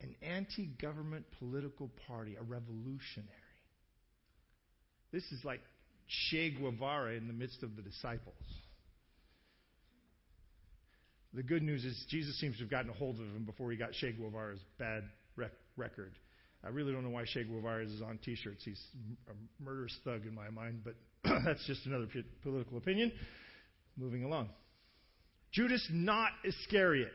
an 0.01 0.15
anti 0.23 0.67
government 0.67 1.25
political 1.39 1.91
party, 2.07 2.37
a 2.37 2.43
revolutionary. 2.43 3.31
This 5.13 5.25
is 5.33 5.45
like 5.45 5.61
Che 6.09 6.51
Guevara 6.51 7.15
in 7.15 7.27
the 7.27 7.33
midst 7.33 7.63
of 7.63 7.75
the 7.75 7.83
disciples. 7.83 8.35
The 11.35 11.43
good 11.43 11.63
news 11.63 11.85
is 11.85 12.05
Jesus 12.09 12.39
seems 12.41 12.57
to 12.57 12.63
have 12.63 12.71
gotten 12.71 12.91
a 12.91 12.95
hold 12.95 13.17
of 13.17 13.27
him 13.27 13.45
before 13.45 13.71
he 13.71 13.77
got 13.77 13.93
Che 13.93 14.13
Guevara's 14.13 14.61
bad 14.79 15.05
rec- 15.37 15.51
record. 15.77 16.13
I 16.65 16.69
really 16.69 16.93
don't 16.93 17.05
know 17.05 17.11
why 17.11 17.25
Che 17.25 17.45
Guevara 17.45 17.85
is 17.85 18.03
on 18.03 18.19
T-shirts. 18.25 18.65
He's 18.65 18.83
a 19.29 19.63
murderous 19.63 19.97
thug 20.05 20.27
in 20.27 20.35
my 20.35 20.51
mind, 20.51 20.83
but 20.85 20.95
that's 21.45 21.65
just 21.67 21.87
another 21.87 22.07
p- 22.07 22.25
political 22.43 22.79
opinion. 22.79 23.13
Moving 23.97 24.25
along. 24.25 24.49
Judas, 25.53 25.87
not 25.91 26.31
Iscariot. 26.45 27.13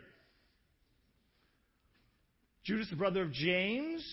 Judas, 2.64 2.88
the 2.90 2.96
brother 2.96 3.24
of 3.24 3.32
James, 3.32 4.06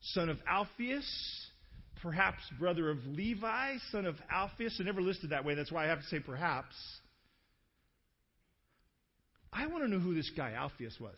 son 0.00 0.30
of 0.30 0.38
Alphaeus, 0.48 1.06
perhaps 2.02 2.40
brother 2.58 2.90
of 2.90 2.98
Levi, 3.06 3.76
son 3.92 4.06
of 4.06 4.16
Alphaeus. 4.30 4.78
I 4.80 4.84
never 4.84 5.02
listed 5.02 5.30
that 5.30 5.44
way. 5.44 5.54
That's 5.54 5.70
why 5.70 5.84
I 5.84 5.88
have 5.88 6.00
to 6.00 6.06
say 6.06 6.20
perhaps. 6.20 6.74
I 9.52 9.66
want 9.66 9.84
to 9.84 9.90
know 9.90 9.98
who 9.98 10.14
this 10.14 10.30
guy 10.36 10.52
Alphaeus 10.52 10.98
was. 11.00 11.16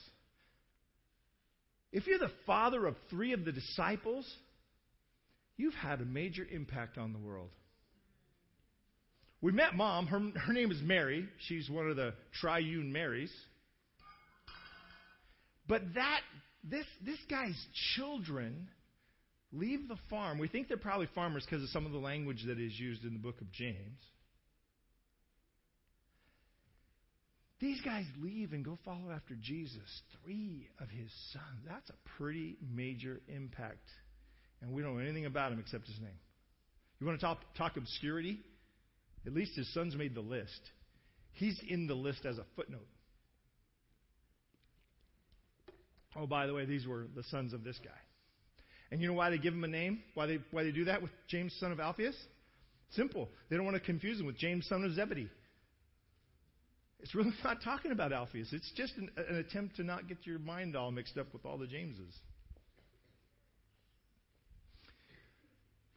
If 1.93 2.07
you're 2.07 2.19
the 2.19 2.33
father 2.47 2.87
of 2.87 2.97
three 3.11 3.33
of 3.33 3.45
the 3.45 3.53
disciples, 3.53 4.27
you've 5.57 5.75
had 5.75 6.01
a 6.01 6.05
major 6.05 6.47
impact 6.51 6.97
on 6.97 7.13
the 7.13 7.19
world. 7.19 7.51
We 9.43 9.53
met 9.53 9.75
mom. 9.75 10.07
Her, 10.07 10.21
her 10.41 10.53
name 10.53 10.71
is 10.71 10.81
Mary. 10.81 11.29
She's 11.49 11.69
one 11.69 11.91
of 11.91 11.97
the 11.97 12.15
triune 12.41 12.93
Marys. 12.93 13.33
But 15.69 15.83
that 15.95 16.21
this 16.65 16.87
this 17.05 17.19
guy's 17.29 17.61
children 17.97 18.69
leave 19.53 19.89
the 19.89 19.99
farm. 20.09 20.39
We 20.39 20.49
think 20.49 20.69
they're 20.69 20.77
probably 20.77 21.09
farmers 21.15 21.45
because 21.45 21.63
of 21.63 21.69
some 21.71 21.87
of 21.87 21.93
the 21.93 21.99
language 21.99 22.45
that 22.47 22.59
is 22.59 22.79
used 22.79 23.05
in 23.05 23.13
the 23.13 23.19
book 23.19 23.41
of 23.41 23.51
James. 23.53 23.99
These 27.63 27.81
guys 27.83 28.05
leave 28.21 28.53
and 28.53 28.65
go 28.65 28.77
follow 28.85 29.13
after 29.15 29.37
Jesus. 29.41 30.03
Three 30.25 30.69
of 30.81 30.89
his 30.91 31.13
sons. 31.33 31.63
That's 31.65 31.89
a 31.91 32.19
pretty 32.19 32.57
major 32.75 33.21
impact. 33.29 33.89
And 34.61 34.73
we 34.73 34.83
don't 34.83 34.97
know 34.97 35.01
anything 35.01 35.27
about 35.27 35.53
him 35.53 35.61
except 35.61 35.87
his 35.87 36.01
name. 36.01 36.19
You 36.99 37.07
want 37.07 37.21
to 37.21 37.25
talk, 37.25 37.39
talk 37.57 37.77
obscurity? 37.77 38.41
At 39.25 39.33
least 39.33 39.55
his 39.55 39.73
sons 39.73 39.95
made 39.95 40.13
the 40.17 40.21
list. 40.21 40.61
He's 41.35 41.57
in 41.69 41.87
the 41.87 41.95
list 41.95 42.27
as 42.27 42.37
a 42.37 42.45
footnote. 42.57 42.89
Oh, 46.17 46.27
by 46.27 46.49
the 46.49 46.55
way, 46.55 46.65
these 46.65 46.85
were 46.85 47.07
the 47.15 47.23
sons 47.31 47.53
of 47.53 47.63
this 47.63 47.79
guy. 47.85 47.91
And 48.91 49.01
you 49.01 49.07
know 49.07 49.15
why 49.15 49.31
they 49.31 49.39
give 49.39 49.55
him 49.55 49.63
a 49.63 49.69
name? 49.69 50.03
Why 50.15 50.27
they, 50.27 50.41
why 50.51 50.65
they 50.65 50.73
do 50.73 50.87
that 50.87 51.01
with 51.01 51.13
James, 51.29 51.55
son 51.61 51.71
of 51.71 51.79
Alphaeus? 51.79 52.17
Simple. 52.91 53.29
They 53.49 53.57
don't 53.57 53.65
want 53.65 53.77
to 53.77 53.81
confuse 53.81 54.19
him 54.19 54.27
with 54.27 54.37
James, 54.37 54.67
son 54.67 54.83
of 54.85 54.95
Zebedee. 54.95 55.29
It's 57.03 57.15
really 57.15 57.33
not 57.45 57.63
talking 57.63 57.91
about 57.91 58.13
Alphaeus. 58.13 58.53
It's 58.53 58.71
just 58.77 58.97
an, 58.97 59.11
an 59.17 59.37
attempt 59.37 59.77
to 59.77 59.83
not 59.83 60.09
get 60.09 60.19
your 60.25 60.39
mind 60.39 60.77
all 60.77 60.91
mixed 60.91 61.19
up 61.19 61.33
with 61.33 61.45
all 61.45 61.59
the 61.59 61.67
Jameses. 61.67 62.15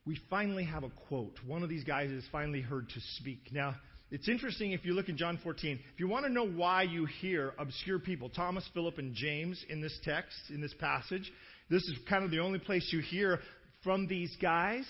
We 0.05 0.19
finally 0.29 0.65
have 0.65 0.83
a 0.83 0.89
quote. 1.07 1.39
One 1.45 1.63
of 1.63 1.69
these 1.69 1.83
guys 1.83 2.11
is 2.11 2.23
finally 2.31 2.61
heard 2.61 2.89
to 2.89 2.99
speak. 3.17 3.49
Now, 3.51 3.75
it's 4.11 4.29
interesting 4.29 4.71
if 4.71 4.85
you 4.85 4.93
look 4.93 5.09
in 5.09 5.17
John 5.17 5.39
14. 5.43 5.79
If 5.93 5.99
you 5.99 6.07
want 6.07 6.25
to 6.25 6.31
know 6.31 6.47
why 6.47 6.83
you 6.83 7.05
hear 7.05 7.53
obscure 7.57 7.99
people, 7.99 8.29
Thomas, 8.29 8.67
Philip, 8.73 8.97
and 8.99 9.15
James 9.15 9.63
in 9.69 9.81
this 9.81 9.97
text, 10.03 10.37
in 10.49 10.61
this 10.61 10.73
passage, 10.79 11.31
this 11.69 11.83
is 11.83 11.97
kind 12.07 12.23
of 12.23 12.29
the 12.29 12.39
only 12.39 12.59
place 12.59 12.87
you 12.91 12.99
hear 12.99 13.39
from 13.83 14.07
these 14.07 14.35
guys. 14.39 14.85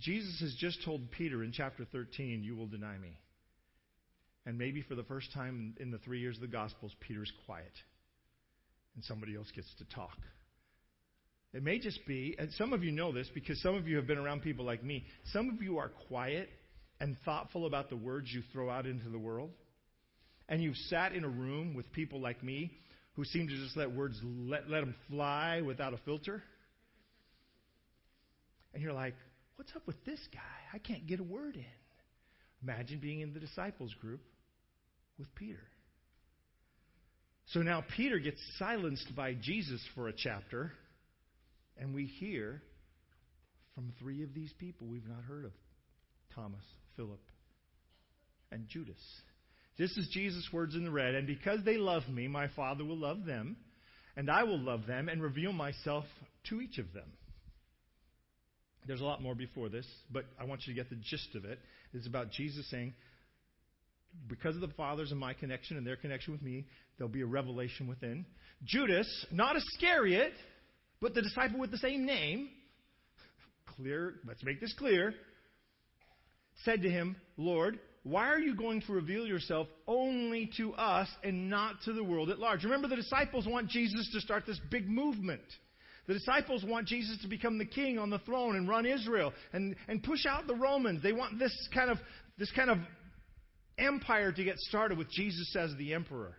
Jesus 0.00 0.40
has 0.40 0.54
just 0.58 0.84
told 0.84 1.10
Peter 1.12 1.42
in 1.44 1.52
chapter 1.52 1.86
13, 1.90 2.42
You 2.42 2.56
will 2.56 2.66
deny 2.66 2.98
me. 2.98 3.16
And 4.46 4.58
maybe 4.58 4.82
for 4.82 4.94
the 4.94 5.04
first 5.04 5.32
time 5.32 5.74
in 5.80 5.90
the 5.90 5.98
three 5.98 6.20
years 6.20 6.36
of 6.36 6.42
the 6.42 6.48
Gospels, 6.48 6.92
Peter's 7.00 7.32
quiet. 7.46 7.72
And 8.94 9.04
somebody 9.04 9.36
else 9.36 9.50
gets 9.54 9.72
to 9.78 9.84
talk. 9.94 10.18
It 11.52 11.62
may 11.62 11.78
just 11.78 12.04
be, 12.06 12.34
and 12.38 12.50
some 12.52 12.72
of 12.72 12.82
you 12.82 12.90
know 12.90 13.12
this 13.12 13.28
because 13.32 13.60
some 13.62 13.74
of 13.74 13.86
you 13.86 13.96
have 13.96 14.06
been 14.06 14.18
around 14.18 14.42
people 14.42 14.64
like 14.64 14.82
me. 14.82 15.04
Some 15.32 15.48
of 15.48 15.62
you 15.62 15.78
are 15.78 15.88
quiet 16.08 16.50
and 17.00 17.16
thoughtful 17.24 17.66
about 17.66 17.90
the 17.90 17.96
words 17.96 18.28
you 18.32 18.42
throw 18.52 18.68
out 18.68 18.86
into 18.86 19.08
the 19.08 19.18
world. 19.18 19.50
And 20.48 20.62
you've 20.62 20.76
sat 20.88 21.12
in 21.12 21.24
a 21.24 21.28
room 21.28 21.74
with 21.74 21.90
people 21.92 22.20
like 22.20 22.42
me 22.42 22.72
who 23.14 23.24
seem 23.24 23.48
to 23.48 23.56
just 23.56 23.76
let 23.76 23.92
words 23.92 24.18
let, 24.24 24.68
let 24.68 24.80
them 24.80 24.94
fly 25.08 25.62
without 25.62 25.94
a 25.94 25.98
filter. 25.98 26.42
And 28.74 28.82
you're 28.82 28.92
like, 28.92 29.14
what's 29.56 29.74
up 29.76 29.86
with 29.86 30.04
this 30.04 30.20
guy? 30.32 30.40
I 30.72 30.78
can't 30.78 31.06
get 31.06 31.20
a 31.20 31.24
word 31.24 31.54
in. 31.54 31.64
Imagine 32.62 32.98
being 32.98 33.20
in 33.20 33.32
the 33.32 33.40
disciples 33.40 33.94
group 34.00 34.20
with 35.18 35.32
Peter. 35.34 35.60
So 37.46 37.60
now 37.60 37.84
Peter 37.96 38.18
gets 38.18 38.40
silenced 38.58 39.14
by 39.14 39.34
Jesus 39.34 39.80
for 39.94 40.08
a 40.08 40.12
chapter 40.12 40.72
and 41.76 41.94
we 41.94 42.06
hear 42.06 42.62
from 43.74 43.92
three 43.98 44.22
of 44.22 44.34
these 44.34 44.52
people 44.58 44.86
we've 44.86 45.08
not 45.08 45.24
heard 45.24 45.44
of 45.44 45.52
Thomas, 46.34 46.64
Philip, 46.96 47.20
and 48.50 48.68
Judas. 48.68 49.00
This 49.76 49.90
is 49.96 50.08
Jesus' 50.12 50.48
words 50.52 50.74
in 50.74 50.84
the 50.84 50.90
red. 50.90 51.14
And 51.14 51.26
because 51.26 51.60
they 51.64 51.76
love 51.76 52.08
me, 52.08 52.28
my 52.28 52.48
Father 52.48 52.84
will 52.84 52.96
love 52.96 53.24
them, 53.24 53.56
and 54.16 54.30
I 54.30 54.44
will 54.44 54.60
love 54.60 54.86
them 54.86 55.08
and 55.08 55.20
reveal 55.20 55.52
myself 55.52 56.04
to 56.48 56.60
each 56.60 56.78
of 56.78 56.92
them. 56.92 57.10
There's 58.86 59.00
a 59.00 59.04
lot 59.04 59.22
more 59.22 59.34
before 59.34 59.68
this, 59.68 59.86
but 60.12 60.26
I 60.38 60.44
want 60.44 60.62
you 60.66 60.74
to 60.74 60.80
get 60.80 60.90
the 60.90 60.96
gist 60.96 61.34
of 61.34 61.44
it. 61.44 61.58
It's 61.92 62.06
about 62.06 62.30
Jesus 62.30 62.68
saying, 62.70 62.92
because 64.28 64.54
of 64.54 64.60
the 64.60 64.68
Father's 64.68 65.10
and 65.10 65.20
my 65.20 65.34
connection 65.34 65.76
and 65.76 65.86
their 65.86 65.96
connection 65.96 66.32
with 66.32 66.42
me, 66.42 66.66
there'll 66.96 67.12
be 67.12 67.22
a 67.22 67.26
revelation 67.26 67.86
within. 67.86 68.24
Judas, 68.64 69.26
not 69.30 69.56
Iscariot, 69.56 70.32
but 71.00 71.14
the 71.14 71.22
disciple 71.22 71.58
with 71.58 71.70
the 71.70 71.78
same 71.78 72.06
name, 72.06 72.48
clear, 73.76 74.14
let's 74.26 74.42
make 74.42 74.60
this 74.60 74.74
clear, 74.78 75.14
said 76.64 76.82
to 76.82 76.90
him, 76.90 77.16
Lord, 77.36 77.78
why 78.04 78.28
are 78.28 78.38
you 78.38 78.54
going 78.54 78.82
to 78.82 78.92
reveal 78.92 79.26
yourself 79.26 79.66
only 79.86 80.50
to 80.58 80.74
us 80.74 81.08
and 81.22 81.48
not 81.48 81.76
to 81.86 81.92
the 81.92 82.04
world 82.04 82.30
at 82.30 82.38
large? 82.38 82.62
Remember, 82.64 82.86
the 82.86 82.96
disciples 82.96 83.46
want 83.46 83.68
Jesus 83.68 84.08
to 84.12 84.20
start 84.20 84.44
this 84.46 84.60
big 84.70 84.88
movement. 84.88 85.42
The 86.06 86.12
disciples 86.12 86.62
want 86.64 86.86
Jesus 86.86 87.18
to 87.22 87.28
become 87.28 87.56
the 87.56 87.64
king 87.64 87.98
on 87.98 88.10
the 88.10 88.18
throne 88.20 88.56
and 88.56 88.68
run 88.68 88.84
Israel 88.84 89.32
and, 89.54 89.74
and 89.88 90.02
push 90.02 90.26
out 90.26 90.46
the 90.46 90.54
Romans. 90.54 91.02
They 91.02 91.12
want 91.12 91.38
this 91.38 91.52
kind 91.72 91.90
of 91.90 91.98
this 92.36 92.50
kind 92.50 92.68
of 92.68 92.78
empire 93.78 94.32
to 94.32 94.44
get 94.44 94.58
started 94.58 94.98
with 94.98 95.10
Jesus 95.10 95.54
as 95.56 95.74
the 95.76 95.94
emperor. 95.94 96.36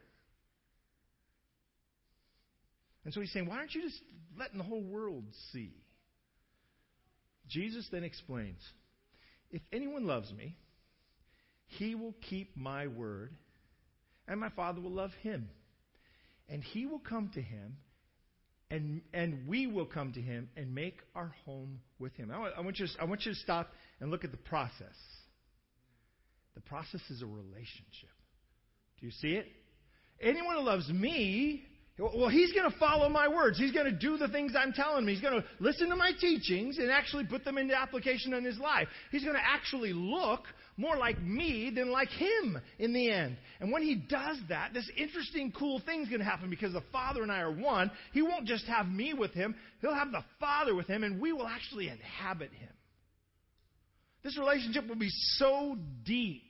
And 3.04 3.13
so 3.13 3.21
he's 3.21 3.32
saying, 3.32 3.48
why 3.48 3.58
aren't 3.58 3.76
you 3.76 3.84
just 3.84 4.02
letting 4.38 4.58
the 4.58 4.63
whole 4.63 4.82
world 4.82 5.24
see? 5.52 5.74
Jesus 7.48 7.88
then 7.91 8.04
explains, 8.04 8.60
if 9.52 9.62
anyone 9.71 10.08
loves 10.08 10.34
me, 10.34 10.58
he 11.67 11.93
will 11.95 12.15
keep 12.30 12.58
my 12.58 12.88
word, 12.88 13.36
and 14.28 14.39
my 14.39 14.50
Father 14.50 14.82
will 14.82 14.91
love 14.91 15.12
him. 15.21 15.50
And 16.50 16.63
he 16.63 16.86
will 16.86 17.00
come 17.00 17.32
to 17.34 17.41
him, 17.41 17.78
and, 18.71 19.02
and 19.13 19.48
we 19.48 19.67
will 19.67 19.86
come 19.86 20.13
to 20.13 20.21
him 20.21 20.50
and 20.56 20.74
make 20.74 20.98
our 21.15 21.34
home 21.45 21.80
with 22.00 22.13
him. 22.15 22.32
I 22.32 22.39
want, 22.39 22.54
I 22.58 22.62
want, 22.62 22.80
you 22.80 22.88
to, 22.88 23.02
I 23.02 23.06
want 23.06 23.26
you 23.26 23.34
to 23.34 23.39
stop 23.39 23.71
and 24.00 24.10
look 24.10 24.24
at 24.24 24.32
the 24.32 24.38
process. 24.38 24.95
The 26.55 26.61
process 26.61 27.01
is 27.09 27.21
a 27.21 27.25
relationship. 27.25 28.09
Do 28.99 29.05
you 29.05 29.11
see 29.11 29.33
it? 29.35 29.45
Anyone 30.21 30.55
who 30.55 30.63
loves 30.63 30.89
me 30.89 31.63
well, 31.97 32.27
he's 32.27 32.51
going 32.51 32.69
to 32.69 32.77
follow 32.77 33.07
my 33.07 33.29
words. 33.29 33.57
He's 33.57 33.71
going 33.71 33.85
to 33.85 33.97
do 33.97 34.17
the 34.17 34.27
things 34.27 34.51
I'm 34.53 34.73
telling 34.73 35.03
him. 35.03 35.07
He's 35.07 35.21
going 35.21 35.41
to 35.41 35.47
listen 35.61 35.87
to 35.89 35.95
my 35.95 36.11
teachings 36.19 36.77
and 36.77 36.91
actually 36.91 37.25
put 37.25 37.45
them 37.45 37.57
into 37.57 37.73
application 37.73 38.33
in 38.33 38.43
his 38.43 38.57
life. 38.57 38.89
He's 39.11 39.23
going 39.23 39.37
to 39.37 39.41
actually 39.41 39.93
look 39.93 40.41
more 40.75 40.97
like 40.97 41.21
me 41.21 41.71
than 41.73 41.91
like 41.91 42.09
him 42.09 42.59
in 42.79 42.91
the 42.91 43.09
end. 43.09 43.37
And 43.61 43.71
when 43.71 43.81
he 43.81 43.95
does 43.95 44.37
that, 44.49 44.73
this 44.73 44.89
interesting, 44.97 45.53
cool 45.57 45.81
thing's 45.85 46.09
going 46.09 46.19
to 46.19 46.25
happen 46.25 46.49
because 46.49 46.73
the 46.73 46.83
Father 46.91 47.23
and 47.23 47.31
I 47.31 47.39
are 47.39 47.51
one. 47.51 47.89
He 48.11 48.21
won't 48.21 48.45
just 48.45 48.65
have 48.65 48.87
me 48.87 49.13
with 49.13 49.31
him, 49.31 49.55
he'll 49.79 49.95
have 49.95 50.11
the 50.11 50.25
Father 50.37 50.75
with 50.75 50.87
him, 50.87 51.05
and 51.05 51.21
we 51.21 51.31
will 51.31 51.47
actually 51.47 51.87
inhabit 51.87 52.51
him. 52.51 52.74
This 54.25 54.39
relationship 54.39 54.88
will 54.88 54.95
be 54.95 55.11
so 55.38 55.77
deep 56.03 56.41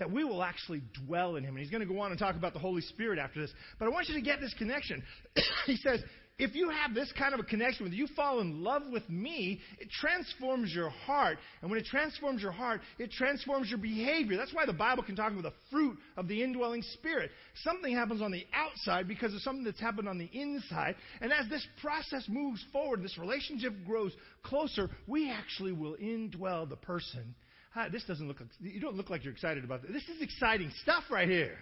that 0.00 0.10
we 0.10 0.24
will 0.24 0.42
actually 0.42 0.82
dwell 1.06 1.36
in 1.36 1.44
him. 1.44 1.50
And 1.50 1.60
he's 1.60 1.70
going 1.70 1.86
to 1.86 1.94
go 1.94 2.00
on 2.00 2.10
and 2.10 2.18
talk 2.18 2.34
about 2.34 2.52
the 2.52 2.58
Holy 2.58 2.82
Spirit 2.82 3.20
after 3.20 3.40
this. 3.40 3.52
But 3.78 3.86
I 3.86 3.90
want 3.90 4.08
you 4.08 4.14
to 4.16 4.20
get 4.20 4.40
this 4.40 4.52
connection. 4.58 5.04
he 5.66 5.76
says, 5.76 6.02
if 6.40 6.54
you 6.54 6.70
have 6.70 6.94
this 6.94 7.12
kind 7.18 7.34
of 7.34 7.40
a 7.40 7.44
connection 7.44 7.84
with 7.84 7.92
you 7.92 8.06
fall 8.16 8.40
in 8.40 8.62
love 8.62 8.82
with 8.90 9.08
me, 9.08 9.60
it 9.78 9.90
transforms 9.90 10.72
your 10.74 10.90
heart. 10.90 11.38
And 11.60 11.70
when 11.70 11.78
it 11.78 11.86
transforms 11.86 12.42
your 12.42 12.52
heart, 12.52 12.80
it 12.98 13.10
transforms 13.10 13.68
your 13.68 13.78
behavior. 13.78 14.36
That's 14.36 14.54
why 14.54 14.66
the 14.66 14.72
Bible 14.72 15.02
can 15.02 15.16
talk 15.16 15.32
about 15.32 15.42
the 15.42 15.52
fruit 15.70 15.98
of 16.16 16.28
the 16.28 16.42
indwelling 16.42 16.82
spirit. 16.82 17.30
Something 17.62 17.94
happens 17.94 18.22
on 18.22 18.30
the 18.30 18.46
outside 18.54 19.06
because 19.06 19.34
of 19.34 19.40
something 19.42 19.64
that's 19.64 19.80
happened 19.80 20.08
on 20.08 20.18
the 20.18 20.30
inside. 20.32 20.96
And 21.20 21.32
as 21.32 21.48
this 21.48 21.66
process 21.80 22.24
moves 22.28 22.64
forward, 22.72 23.02
this 23.02 23.18
relationship 23.18 23.74
grows 23.86 24.12
closer, 24.42 24.90
we 25.06 25.30
actually 25.30 25.72
will 25.72 25.96
indwell 25.96 26.68
the 26.68 26.76
person 26.76 27.34
Hi, 27.72 27.88
this 27.88 28.02
doesn't 28.04 28.26
look, 28.26 28.38
you 28.58 28.80
don't 28.80 28.96
look 28.96 29.10
like 29.10 29.22
you're 29.22 29.32
excited 29.32 29.62
about 29.62 29.82
this. 29.82 29.92
This 29.92 30.16
is 30.16 30.22
exciting 30.22 30.72
stuff 30.82 31.04
right 31.08 31.28
here. 31.28 31.56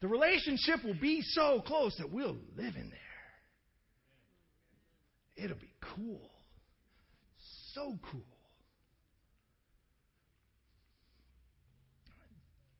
The 0.00 0.08
relationship 0.08 0.84
will 0.84 0.98
be 1.00 1.22
so 1.22 1.60
close 1.66 1.96
that 1.98 2.12
we'll 2.12 2.36
live 2.56 2.76
in 2.76 2.90
there. 2.90 2.98
It'll 5.44 5.56
be 5.56 5.72
cool. 5.96 6.30
So 7.74 7.98
cool. 8.10 8.22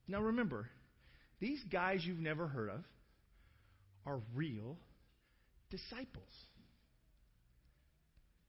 Now 0.07 0.23
remember, 0.23 0.71
these 1.41 1.63
guys 1.71 2.01
you've 2.05 2.19
never 2.19 2.47
heard 2.47 2.71
of 2.71 2.85
are 4.07 4.21
real 4.35 4.79
disciples. 5.71 6.33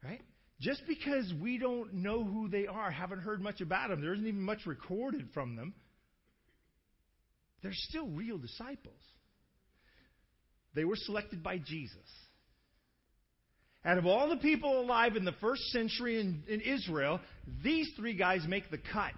Right? 0.04 0.22
Just 0.62 0.82
because 0.88 1.34
we 1.42 1.58
don't 1.58 1.96
know 1.96 2.24
who 2.24 2.48
they 2.48 2.66
are, 2.68 2.90
haven't 2.90 3.20
heard 3.20 3.42
much 3.42 3.62
about 3.62 3.90
them, 3.90 4.02
there 4.02 4.14
isn't 4.14 4.28
even 4.28 4.42
much 4.42 4.66
recorded 4.66 5.28
from 5.34 5.56
them, 5.56 5.74
they're 7.62 7.72
still 7.74 8.08
real 8.08 8.38
disciples. 8.38 9.02
They 10.76 10.86
were 10.86 10.96
selected 10.96 11.44
by 11.44 11.58
Jesus. 11.58 11.98
Out 13.86 13.98
of 13.98 14.06
all 14.06 14.30
the 14.30 14.38
people 14.38 14.82
alive 14.82 15.16
in 15.16 15.26
the 15.26 15.34
first 15.34 15.62
century 15.68 16.20
in, 16.20 16.44
in 16.48 16.62
Israel, 16.62 17.20
these 17.64 17.90
three 17.96 18.14
guys 18.14 18.42
make 18.48 18.70
the 18.70 18.78
cut. 18.78 19.14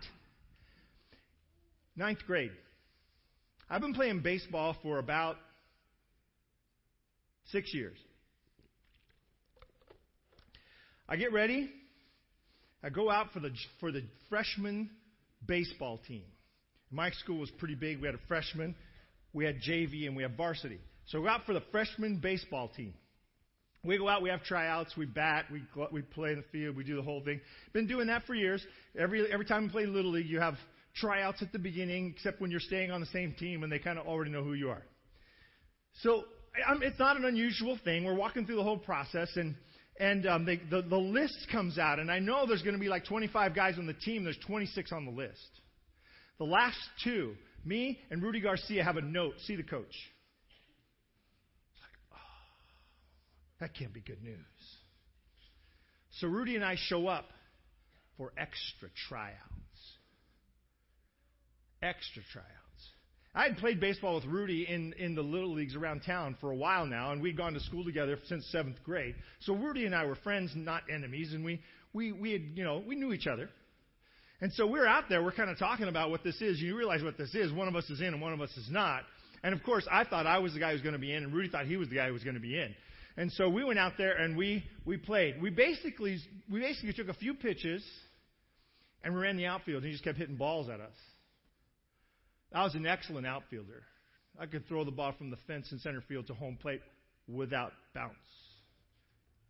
Ninth 1.95 2.19
grade. 2.25 2.51
I've 3.69 3.81
been 3.81 3.93
playing 3.93 4.21
baseball 4.21 4.75
for 4.83 4.99
about 4.99 5.37
six 7.45 7.73
years. 7.73 7.97
I 11.07 11.15
get 11.15 11.33
ready. 11.33 11.69
I 12.83 12.89
go 12.89 13.09
out 13.09 13.33
for 13.33 13.39
the 13.39 13.51
for 13.79 13.91
the 13.91 14.03
freshman 14.29 14.89
baseball 15.45 15.99
team. 16.07 16.23
My 16.91 17.09
school 17.11 17.39
was 17.39 17.49
pretty 17.51 17.75
big. 17.75 18.01
We 18.01 18.07
had 18.07 18.15
a 18.15 18.27
freshman, 18.27 18.75
we 19.33 19.45
had 19.45 19.61
JV, 19.61 20.07
and 20.07 20.15
we 20.15 20.23
had 20.23 20.35
varsity. 20.35 20.79
So 21.07 21.19
we 21.19 21.25
go 21.25 21.31
out 21.31 21.45
for 21.45 21.53
the 21.53 21.63
freshman 21.71 22.17
baseball 22.17 22.69
team. 22.75 22.93
We 23.83 23.97
go 23.97 24.07
out, 24.07 24.21
we 24.21 24.29
have 24.29 24.43
tryouts, 24.43 24.95
we 24.95 25.05
bat, 25.05 25.45
we 25.51 25.63
we 25.91 26.03
play 26.03 26.31
in 26.31 26.37
the 26.37 26.45
field, 26.51 26.75
we 26.75 26.83
do 26.83 26.95
the 26.95 27.01
whole 27.01 27.23
thing. 27.23 27.41
Been 27.73 27.87
doing 27.87 28.07
that 28.07 28.25
for 28.25 28.35
years. 28.35 28.63
Every 28.97 29.31
every 29.31 29.45
time 29.45 29.63
we 29.63 29.69
play 29.69 29.85
little 29.87 30.11
league, 30.11 30.27
you 30.27 30.39
have 30.39 30.55
tryouts 30.95 31.41
at 31.41 31.51
the 31.51 31.57
beginning, 31.57 32.13
except 32.15 32.41
when 32.41 32.51
you're 32.51 32.59
staying 32.59 32.91
on 32.91 32.99
the 32.99 33.07
same 33.07 33.33
team 33.39 33.63
and 33.63 33.71
they 33.71 33.79
kind 33.79 33.97
of 33.97 34.05
already 34.05 34.29
know 34.29 34.43
who 34.43 34.53
you 34.53 34.69
are. 34.69 34.83
So 36.01 36.25
um, 36.67 36.81
it's 36.83 36.99
not 36.99 37.17
an 37.17 37.25
unusual 37.25 37.79
thing. 37.83 38.05
We're 38.05 38.15
walking 38.15 38.45
through 38.45 38.57
the 38.57 38.63
whole 38.63 38.77
process, 38.77 39.29
and 39.35 39.55
and 39.99 40.27
um, 40.27 40.45
they, 40.45 40.57
the 40.57 40.81
the 40.81 40.97
list 40.97 41.47
comes 41.51 41.77
out, 41.77 41.99
and 41.99 42.11
I 42.11 42.19
know 42.19 42.45
there's 42.45 42.61
going 42.61 42.75
to 42.75 42.79
be 42.79 42.89
like 42.89 43.05
25 43.05 43.55
guys 43.55 43.77
on 43.77 43.87
the 43.87 43.93
team. 43.93 44.23
There's 44.23 44.39
26 44.45 44.91
on 44.91 45.05
the 45.05 45.11
list. 45.11 45.49
The 46.41 46.47
last 46.47 46.79
two, 47.03 47.35
me 47.63 47.99
and 48.09 48.23
Rudy 48.23 48.41
Garcia, 48.41 48.83
have 48.83 48.97
a 48.97 49.01
note. 49.01 49.35
See 49.45 49.55
the 49.55 49.61
coach. 49.61 49.85
It's 49.85 51.79
like, 51.79 51.91
oh, 52.13 52.17
That 53.59 53.75
can't 53.75 53.93
be 53.93 53.99
good 54.01 54.23
news. 54.23 54.39
So 56.13 56.27
Rudy 56.27 56.55
and 56.55 56.65
I 56.65 56.77
show 56.77 57.05
up 57.05 57.25
for 58.17 58.33
extra 58.39 58.89
tryouts. 59.07 59.37
Extra 61.83 62.23
tryouts. 62.33 62.47
I 63.35 63.43
had 63.43 63.57
played 63.57 63.79
baseball 63.79 64.15
with 64.15 64.25
Rudy 64.25 64.65
in, 64.67 64.93
in 64.93 65.13
the 65.13 65.21
little 65.21 65.53
leagues 65.53 65.75
around 65.75 65.99
town 65.99 66.35
for 66.41 66.49
a 66.49 66.55
while 66.55 66.87
now, 66.87 67.11
and 67.11 67.21
we'd 67.21 67.37
gone 67.37 67.53
to 67.53 67.59
school 67.59 67.85
together 67.85 68.17
since 68.25 68.47
seventh 68.47 68.81
grade. 68.83 69.13
So 69.41 69.53
Rudy 69.53 69.85
and 69.85 69.93
I 69.93 70.05
were 70.05 70.15
friends, 70.15 70.53
not 70.55 70.81
enemies, 70.91 71.33
and 71.35 71.45
we, 71.45 71.61
we, 71.93 72.11
we 72.11 72.31
had, 72.31 72.41
you 72.55 72.63
know, 72.63 72.83
we 72.83 72.95
knew 72.95 73.13
each 73.13 73.27
other. 73.27 73.47
And 74.41 74.51
so 74.53 74.65
we're 74.65 74.87
out 74.87 75.03
there, 75.07 75.23
we're 75.23 75.31
kind 75.31 75.51
of 75.51 75.59
talking 75.59 75.87
about 75.87 76.09
what 76.09 76.23
this 76.23 76.41
is. 76.41 76.59
You 76.59 76.75
realize 76.75 77.03
what 77.03 77.17
this 77.17 77.33
is. 77.35 77.53
One 77.53 77.67
of 77.67 77.75
us 77.75 77.89
is 77.89 78.01
in 78.01 78.07
and 78.07 78.21
one 78.21 78.33
of 78.33 78.41
us 78.41 78.49
is 78.57 78.69
not. 78.71 79.03
And 79.43 79.53
of 79.53 79.63
course, 79.63 79.87
I 79.91 80.03
thought 80.03 80.25
I 80.25 80.39
was 80.39 80.53
the 80.53 80.59
guy 80.59 80.69
who 80.69 80.73
was 80.73 80.81
going 80.81 80.93
to 80.93 80.99
be 80.99 81.13
in, 81.13 81.23
and 81.23 81.33
Rudy 81.33 81.49
thought 81.49 81.65
he 81.65 81.77
was 81.77 81.89
the 81.89 81.95
guy 81.95 82.07
who 82.07 82.13
was 82.13 82.23
going 82.23 82.35
to 82.35 82.41
be 82.41 82.59
in. 82.59 82.73
And 83.17 83.31
so 83.33 83.49
we 83.49 83.63
went 83.63 83.77
out 83.77 83.93
there 83.97 84.13
and 84.13 84.37
we, 84.37 84.63
we 84.85 84.97
played. 84.97 85.41
We 85.41 85.49
basically, 85.49 86.19
we 86.51 86.59
basically 86.59 86.93
took 86.93 87.09
a 87.09 87.13
few 87.13 87.33
pitches 87.33 87.83
and 89.03 89.13
we 89.13 89.19
ran 89.19 89.37
the 89.37 89.45
outfield 89.45 89.83
and 89.83 89.85
he 89.85 89.91
just 89.91 90.03
kept 90.03 90.17
hitting 90.17 90.37
balls 90.37 90.69
at 90.69 90.79
us. 90.79 90.93
I 92.53 92.63
was 92.63 92.73
an 92.75 92.85
excellent 92.85 93.27
outfielder. 93.27 93.83
I 94.39 94.45
could 94.45 94.67
throw 94.67 94.83
the 94.85 94.91
ball 94.91 95.13
from 95.17 95.29
the 95.29 95.37
fence 95.45 95.71
in 95.71 95.79
center 95.79 96.01
field 96.07 96.27
to 96.27 96.33
home 96.33 96.57
plate 96.61 96.81
without 97.27 97.73
bounce. 97.93 98.15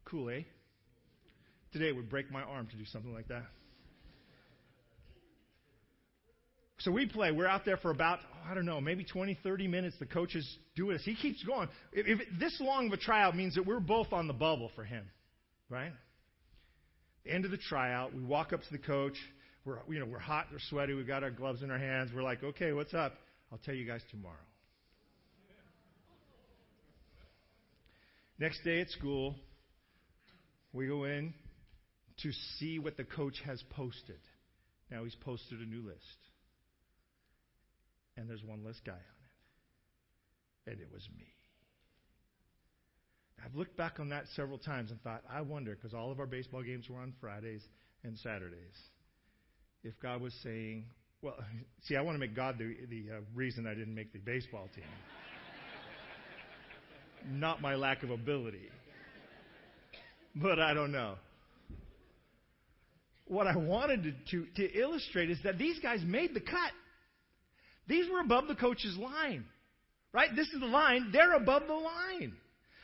Cool, 0.06 0.32
eh? 0.32 0.42
Today 1.72 1.90
it 1.90 1.96
would 1.96 2.10
break 2.10 2.32
my 2.32 2.42
arm 2.42 2.68
to 2.68 2.76
do 2.76 2.86
something 2.86 3.14
like 3.14 3.28
that. 3.28 3.46
So 6.84 6.92
we 6.92 7.06
play. 7.06 7.32
We're 7.32 7.48
out 7.48 7.64
there 7.64 7.78
for 7.78 7.92
about, 7.92 8.20
oh, 8.24 8.52
I 8.52 8.56
don't 8.56 8.66
know, 8.66 8.82
maybe 8.82 9.04
20, 9.04 9.38
30 9.44 9.68
minutes. 9.68 9.96
The 10.00 10.08
coach 10.08 10.36
is 10.36 10.58
doing 10.76 10.94
this. 10.94 11.06
He 11.06 11.16
keeps 11.16 11.44
going. 11.44 11.70
If, 11.94 12.20
if 12.20 12.40
this 12.40 12.60
long 12.60 12.88
of 12.88 12.94
a 12.94 12.98
tryout 12.98 13.36
means 13.36 13.56
that 13.56 13.66
we're 13.66 13.80
both 13.80 14.12
on 14.12 14.28
the 14.28 14.34
bubble 14.34 14.72
for 14.76 14.84
him, 14.84 15.06
right? 15.70 15.92
End 17.28 17.46
of 17.46 17.52
the 17.52 17.58
tryout, 17.58 18.16
we 18.16 18.24
walk 18.24 18.52
up 18.52 18.62
to 18.62 18.72
the 18.72 18.80
coach. 18.80 19.14
We're, 19.64 19.78
you 19.90 20.00
know, 20.00 20.08
we're 20.08 20.18
hot, 20.18 20.48
we're 20.52 20.58
sweaty, 20.70 20.96
we've 20.96 21.06
got 21.06 21.24
our 21.24 21.30
gloves 21.30 21.62
in 21.62 21.70
our 21.70 21.78
hands. 21.78 22.10
We're 22.16 22.24
like, 22.24 22.44
okay, 22.44 22.74
what's 22.74 22.96
up? 22.96 23.14
I'll 23.52 23.60
tell 23.60 23.76
you 23.76 23.86
guys 23.86 24.02
tomorrow. 24.10 24.36
Next 28.40 28.64
day 28.64 28.82
at 28.82 28.90
school, 28.90 29.36
we 30.74 30.88
go 30.88 31.04
in 31.04 31.32
to 32.24 32.32
see 32.58 32.80
what 32.80 32.98
the 32.98 33.04
coach 33.04 33.36
has 33.46 33.64
posted. 33.70 34.20
Now 34.90 35.04
he's 35.04 35.16
posted 35.16 35.60
a 35.60 35.66
new 35.66 35.86
list 35.86 36.31
and 38.22 38.30
there's 38.30 38.44
one 38.44 38.64
less 38.64 38.80
guy 38.86 38.94
on 38.94 38.98
it. 38.98 40.72
And 40.72 40.80
it 40.80 40.88
was 40.94 41.08
me. 41.18 41.26
I've 43.44 43.56
looked 43.56 43.76
back 43.76 44.00
on 44.00 44.10
that 44.10 44.26
several 44.36 44.60
times 44.60 44.92
and 44.92 45.02
thought, 45.02 45.24
I 45.30 45.42
wonder, 45.42 45.76
because 45.76 45.96
all 45.96 46.12
of 46.12 46.20
our 46.20 46.28
baseball 46.28 46.62
games 46.62 46.88
were 46.88 47.00
on 47.00 47.14
Fridays 47.20 47.64
and 48.04 48.18
Saturdays, 48.20 48.78
if 49.84 50.00
God 50.00 50.22
was 50.22 50.34
saying, 50.44 50.86
well, 51.24 51.36
see, 51.84 51.96
I 51.96 52.02
want 52.02 52.16
to 52.16 52.20
make 52.20 52.36
God 52.36 52.58
the, 52.60 52.76
the 52.90 53.18
uh, 53.18 53.20
reason 53.34 53.66
I 53.66 53.74
didn't 53.74 53.96
make 53.96 54.14
the 54.14 54.20
baseball 54.20 54.70
team. 54.76 54.86
Not 57.32 57.62
my 57.62 57.76
lack 57.76 58.04
of 58.04 58.12
ability. 58.12 58.70
But 60.36 60.60
I 60.60 60.74
don't 60.74 60.92
know. 60.92 61.16
What 63.26 63.48
I 63.48 63.56
wanted 63.56 64.04
to, 64.04 64.12
to, 64.32 64.48
to 64.56 64.80
illustrate 64.80 65.30
is 65.30 65.38
that 65.44 65.58
these 65.58 65.80
guys 65.80 66.02
made 66.06 66.34
the 66.34 66.42
cut. 66.42 66.72
These 67.92 68.10
were 68.10 68.22
above 68.22 68.48
the 68.48 68.56
coach's 68.56 68.98
line. 68.98 69.44
Right? 70.14 70.30
This 70.34 70.48
is 70.48 70.62
the 70.62 70.66
line. 70.66 71.10
They're 71.12 71.36
above 71.36 71.64
the 71.68 71.74
line. 71.74 72.34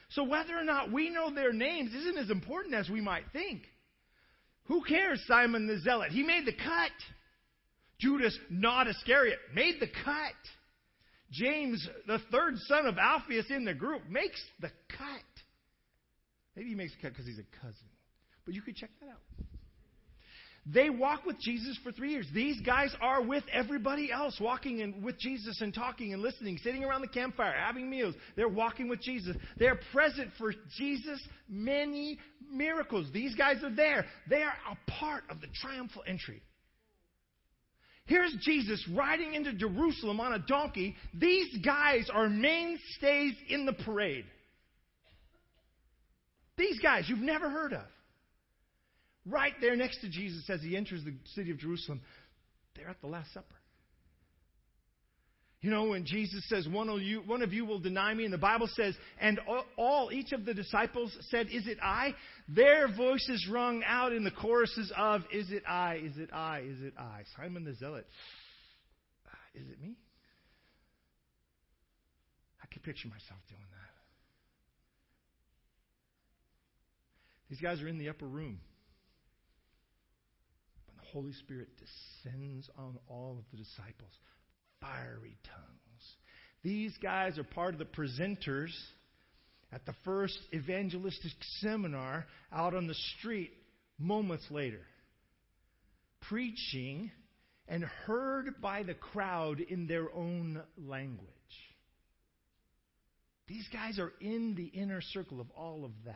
So 0.10 0.24
whether 0.26 0.58
or 0.58 0.66
not 0.66 0.92
we 0.92 1.10
know 1.10 1.34
their 1.34 1.54
names 1.54 1.94
isn't 1.94 2.18
as 2.18 2.30
important 2.30 2.76
as 2.76 2.90
we 2.90 3.00
might 3.00 3.24
think. 3.32 3.62
Who 4.66 4.84
cares, 4.84 5.24
Simon 5.26 5.66
the 5.66 5.80
Zealot? 5.80 6.12
He 6.12 6.24
made 6.24 6.46
the 6.46 6.52
cut. 6.52 6.92
Judas, 8.00 8.38
not 8.50 8.88
Iscariot, 8.88 9.40
made 9.54 9.76
the 9.80 9.88
cut. 9.88 10.36
James, 11.32 11.88
the 12.06 12.20
third 12.30 12.58
son 12.68 12.86
of 12.86 12.98
Alphaeus 12.98 13.50
in 13.50 13.64
the 13.64 13.74
group, 13.74 14.02
makes 14.10 14.42
the 14.60 14.72
cut. 14.90 15.24
Maybe 16.58 16.70
he 16.70 16.76
makes 16.76 16.92
the 16.96 17.02
cut 17.02 17.12
because 17.14 17.26
he's 17.26 17.40
a 17.40 17.62
cousin. 17.62 17.88
But 18.46 18.56
you 18.56 18.62
could 18.62 18.76
check 18.76 18.90
that 19.00 19.08
out. 19.08 19.22
They 20.70 20.90
walk 20.90 21.26
with 21.26 21.40
Jesus 21.40 21.78
for 21.82 21.94
three 21.94 22.12
years. 22.12 22.28
These 22.34 22.60
guys 22.62 22.94
are 23.00 23.22
with 23.22 23.44
everybody 23.54 24.12
else, 24.12 24.38
walking 24.40 24.80
in, 24.80 25.02
with 25.02 25.18
Jesus 25.18 25.62
and 25.62 25.74
talking 25.74 26.14
and 26.14 26.22
listening, 26.22 26.58
sitting 26.62 26.84
around 26.84 27.02
the 27.02 27.08
campfire, 27.08 27.54
having 27.58 27.90
meals. 27.90 28.16
They're 28.36 28.50
walking 28.50 28.90
with 28.90 29.02
Jesus. 29.02 29.38
They're 29.58 29.80
present 29.94 30.32
for 30.38 30.54
Jesus' 30.78 31.26
many 31.48 32.20
miracles. 32.52 33.08
These 33.14 33.36
guys 33.36 33.64
are 33.64 33.74
there. 33.74 34.06
They 34.30 34.44
are 34.44 34.56
a 34.70 34.92
part 34.92 35.24
of 35.30 35.40
the 35.40 35.48
triumphal 35.62 36.04
entry. 36.06 36.42
Here's 38.06 38.36
Jesus 38.42 38.86
riding 38.94 39.36
into 39.36 39.54
Jerusalem 39.54 40.20
on 40.20 40.34
a 40.34 40.40
donkey. 40.40 40.96
These 41.14 41.60
guys 41.64 42.10
are 42.12 42.28
mainstays 42.28 43.36
in 43.48 43.66
the 43.66 43.74
parade. 43.74 44.26
These 46.58 46.80
guys 46.80 47.06
you've 47.08 47.20
never 47.20 47.50
heard 47.50 47.72
of 47.72 47.84
right 49.30 49.54
there 49.62 49.76
next 49.76 50.02
to 50.02 50.10
Jesus 50.10 50.50
as 50.50 50.62
he 50.62 50.76
enters 50.76 51.04
the 51.04 51.14
city 51.36 51.52
of 51.52 51.58
Jerusalem. 51.58 52.02
They're 52.76 52.90
at 52.90 53.02
the 53.02 53.08
Last 53.08 53.34
Supper. 53.34 53.56
You 55.62 55.72
know, 55.72 55.86
when 55.86 56.06
Jesus 56.06 56.48
says, 56.48 56.68
one 56.68 56.88
of, 56.88 57.02
you, 57.02 57.22
one 57.26 57.42
of 57.42 57.52
you 57.52 57.66
will 57.66 57.80
deny 57.80 58.14
me, 58.14 58.26
and 58.26 58.34
the 58.34 58.38
Bible 58.38 58.70
says, 58.76 58.96
and 59.20 59.40
all, 59.76 60.12
each 60.14 60.32
of 60.32 60.46
the 60.46 60.54
disciples 60.54 61.12
said, 61.32 61.48
Is 61.52 61.66
it 61.66 61.80
I? 61.82 62.14
Their 62.48 62.88
voices 62.96 63.48
rung 63.52 63.82
out 63.84 64.14
in 64.14 64.24
the 64.24 64.32
choruses 64.32 64.94
of, 64.96 65.24
Is 65.34 65.52
it 65.52 65.64
I? 65.68 65.96
Is 65.96 66.18
it 66.18 66.30
I? 66.32 66.60
Is 66.60 66.82
it 66.82 66.94
I? 66.98 67.24
Simon 67.36 67.64
the 67.64 67.74
Zealot. 67.74 68.06
Uh, 69.26 69.60
is 69.60 69.68
it 69.68 69.82
me? 69.82 69.96
I 72.62 72.68
can 72.72 72.84
picture 72.84 73.08
myself 73.08 73.40
doing 73.50 73.62
that. 73.72 73.78
These 77.50 77.62
guys 77.62 77.82
are 77.82 77.88
in 77.88 77.98
the 77.98 78.10
upper 78.10 78.28
room. 78.28 78.60
Holy 81.12 81.34
Spirit 81.34 81.70
descends 81.78 82.70
on 82.78 82.98
all 83.08 83.38
of 83.40 83.46
the 83.52 83.58
disciples. 83.58 84.12
Fiery 84.82 85.38
tongues. 85.44 86.16
These 86.64 86.98
guys 87.02 87.38
are 87.38 87.44
part 87.44 87.74
of 87.74 87.80
the 87.80 87.86
presenters 87.86 88.72
at 89.72 89.86
the 89.86 89.94
first 90.04 90.38
evangelistic 90.54 91.32
seminar 91.60 92.26
out 92.52 92.74
on 92.74 92.88
the 92.88 92.96
street 93.18 93.52
moments 94.00 94.46
later, 94.50 94.82
preaching 96.30 97.12
and 97.68 97.84
heard 97.84 98.62
by 98.62 98.84
the 98.84 98.94
crowd 98.94 99.60
in 99.60 99.88
their 99.88 100.14
own 100.14 100.62
language. 100.78 101.28
These 103.48 103.68
guys 103.72 103.98
are 104.00 104.14
in 104.20 104.56
the 104.56 104.66
inner 104.66 105.02
circle 105.02 105.40
of 105.40 105.50
all 105.52 105.86
of 105.86 105.92
that. 106.06 106.16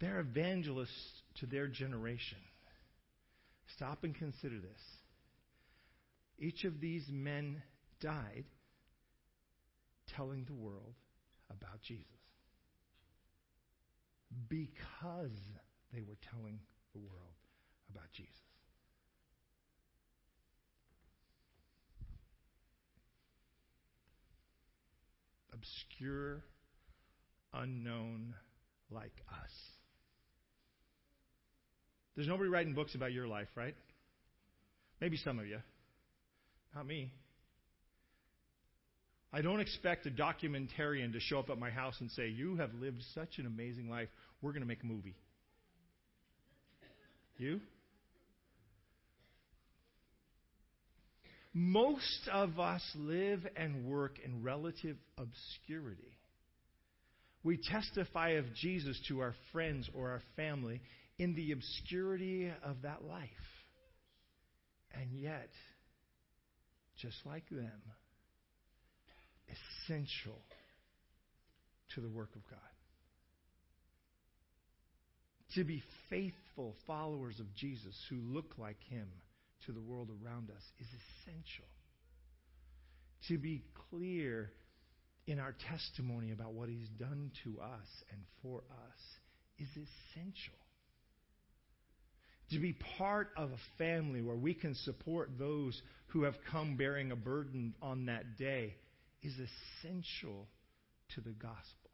They're 0.00 0.20
evangelists 0.20 1.22
to 1.40 1.46
their 1.46 1.68
generation. 1.68 2.38
Stop 3.76 4.02
and 4.02 4.14
consider 4.14 4.58
this. 4.58 4.82
Each 6.38 6.64
of 6.64 6.80
these 6.80 7.06
men 7.10 7.62
died 8.00 8.44
telling 10.16 10.44
the 10.46 10.54
world 10.54 10.94
about 11.50 11.82
Jesus 11.82 12.06
because 14.48 15.30
they 15.92 16.00
were 16.00 16.16
telling 16.30 16.60
the 16.92 16.98
world 16.98 17.34
about 17.90 18.10
Jesus. 18.12 18.32
Obscure, 25.52 26.42
unknown 27.52 28.34
like 28.90 29.20
us. 29.30 29.79
There's 32.16 32.28
nobody 32.28 32.48
writing 32.48 32.74
books 32.74 32.94
about 32.94 33.12
your 33.12 33.26
life, 33.26 33.48
right? 33.54 33.74
Maybe 35.00 35.16
some 35.16 35.38
of 35.38 35.46
you. 35.46 35.58
Not 36.74 36.86
me. 36.86 37.12
I 39.32 39.42
don't 39.42 39.60
expect 39.60 40.06
a 40.06 40.10
documentarian 40.10 41.12
to 41.12 41.20
show 41.20 41.38
up 41.38 41.50
at 41.50 41.58
my 41.58 41.70
house 41.70 41.94
and 42.00 42.10
say, 42.10 42.28
You 42.28 42.56
have 42.56 42.74
lived 42.74 43.02
such 43.14 43.38
an 43.38 43.46
amazing 43.46 43.88
life. 43.88 44.08
We're 44.42 44.52
going 44.52 44.62
to 44.62 44.68
make 44.68 44.82
a 44.82 44.86
movie. 44.86 45.14
You? 47.38 47.60
Most 51.52 52.28
of 52.32 52.60
us 52.60 52.82
live 52.94 53.46
and 53.56 53.86
work 53.86 54.18
in 54.24 54.42
relative 54.42 54.96
obscurity. 55.16 56.16
We 57.42 57.56
testify 57.56 58.30
of 58.30 58.44
Jesus 58.54 59.00
to 59.08 59.20
our 59.20 59.34
friends 59.52 59.88
or 59.94 60.10
our 60.10 60.22
family 60.36 60.80
in 61.20 61.34
the 61.34 61.52
obscurity 61.52 62.50
of 62.64 62.80
that 62.80 63.04
life. 63.04 63.28
And 64.94 65.12
yet, 65.12 65.50
just 66.96 67.18
like 67.26 67.46
them, 67.50 67.82
essential 69.84 70.40
to 71.94 72.00
the 72.00 72.08
work 72.08 72.30
of 72.34 72.42
God. 72.48 72.58
To 75.56 75.64
be 75.64 75.82
faithful 76.08 76.74
followers 76.86 77.38
of 77.38 77.54
Jesus 77.54 77.94
who 78.08 78.16
look 78.16 78.54
like 78.56 78.78
Him 78.88 79.08
to 79.66 79.72
the 79.72 79.80
world 79.80 80.08
around 80.24 80.48
us 80.48 80.62
is 80.78 80.86
essential. 80.86 81.68
To 83.28 83.36
be 83.36 83.62
clear 83.90 84.52
in 85.26 85.38
our 85.38 85.54
testimony 85.68 86.32
about 86.32 86.54
what 86.54 86.70
He's 86.70 86.88
done 86.98 87.30
to 87.44 87.60
us 87.60 87.88
and 88.10 88.22
for 88.42 88.60
us 88.60 89.00
is 89.58 89.68
essential. 89.68 90.56
To 92.50 92.58
be 92.58 92.74
part 92.98 93.28
of 93.36 93.50
a 93.50 93.78
family 93.78 94.22
where 94.22 94.36
we 94.36 94.54
can 94.54 94.74
support 94.74 95.30
those 95.38 95.80
who 96.08 96.24
have 96.24 96.34
come 96.50 96.76
bearing 96.76 97.12
a 97.12 97.16
burden 97.16 97.74
on 97.80 98.06
that 98.06 98.36
day 98.36 98.74
is 99.22 99.34
essential 99.34 100.48
to 101.14 101.20
the 101.20 101.30
gospel. 101.30 101.90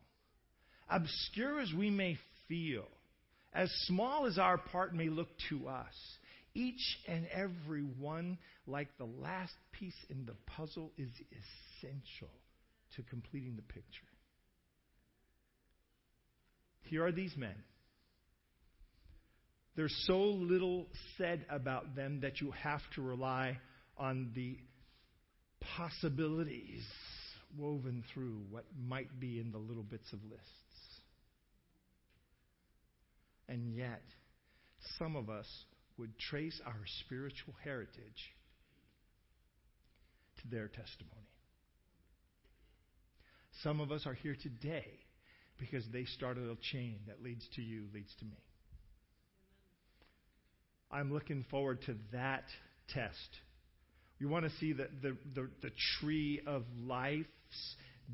Obscure 0.88 1.60
as 1.60 1.72
we 1.74 1.90
may 1.90 2.16
feel, 2.48 2.86
as 3.52 3.70
small 3.86 4.26
as 4.26 4.38
our 4.38 4.56
part 4.56 4.94
may 4.94 5.08
look 5.08 5.28
to 5.50 5.68
us, 5.68 5.94
each 6.54 6.98
and 7.06 7.26
every 7.34 7.82
one, 7.82 8.38
like 8.66 8.88
the 8.96 9.04
last 9.04 9.52
piece 9.72 9.96
in 10.08 10.24
the 10.24 10.34
puzzle, 10.46 10.90
is 10.96 11.10
essential 11.82 12.30
to 12.94 13.02
completing 13.02 13.56
the 13.56 13.62
picture. 13.62 13.84
Here 16.84 17.04
are 17.04 17.12
these 17.12 17.36
men. 17.36 17.56
There's 19.76 19.94
so 20.06 20.18
little 20.18 20.86
said 21.18 21.44
about 21.50 21.94
them 21.94 22.20
that 22.22 22.40
you 22.40 22.50
have 22.62 22.80
to 22.94 23.02
rely 23.02 23.58
on 23.98 24.32
the 24.34 24.56
possibilities 25.76 26.82
woven 27.58 28.02
through 28.12 28.40
what 28.50 28.64
might 28.88 29.20
be 29.20 29.38
in 29.38 29.52
the 29.52 29.58
little 29.58 29.82
bits 29.82 30.10
of 30.14 30.18
lists. 30.24 30.46
And 33.48 33.74
yet, 33.74 34.02
some 34.98 35.14
of 35.14 35.28
us 35.28 35.46
would 35.98 36.18
trace 36.18 36.60
our 36.66 36.80
spiritual 37.04 37.54
heritage 37.62 38.32
to 40.42 40.48
their 40.48 40.68
testimony. 40.68 41.28
Some 43.62 43.80
of 43.80 43.92
us 43.92 44.06
are 44.06 44.14
here 44.14 44.36
today 44.42 44.86
because 45.58 45.84
they 45.92 46.04
started 46.04 46.48
a 46.48 46.56
chain 46.72 46.98
that 47.06 47.22
leads 47.22 47.46
to 47.56 47.62
you, 47.62 47.84
leads 47.94 48.14
to 48.18 48.24
me. 48.24 48.45
I'm 50.96 51.12
looking 51.12 51.44
forward 51.50 51.82
to 51.82 51.96
that 52.12 52.44
test. 52.88 53.28
You 54.18 54.30
want 54.30 54.46
to 54.46 54.50
see 54.58 54.72
the, 54.72 54.88
the, 55.02 55.16
the, 55.34 55.50
the 55.60 55.70
tree 56.00 56.40
of 56.46 56.62
life's 56.80 57.26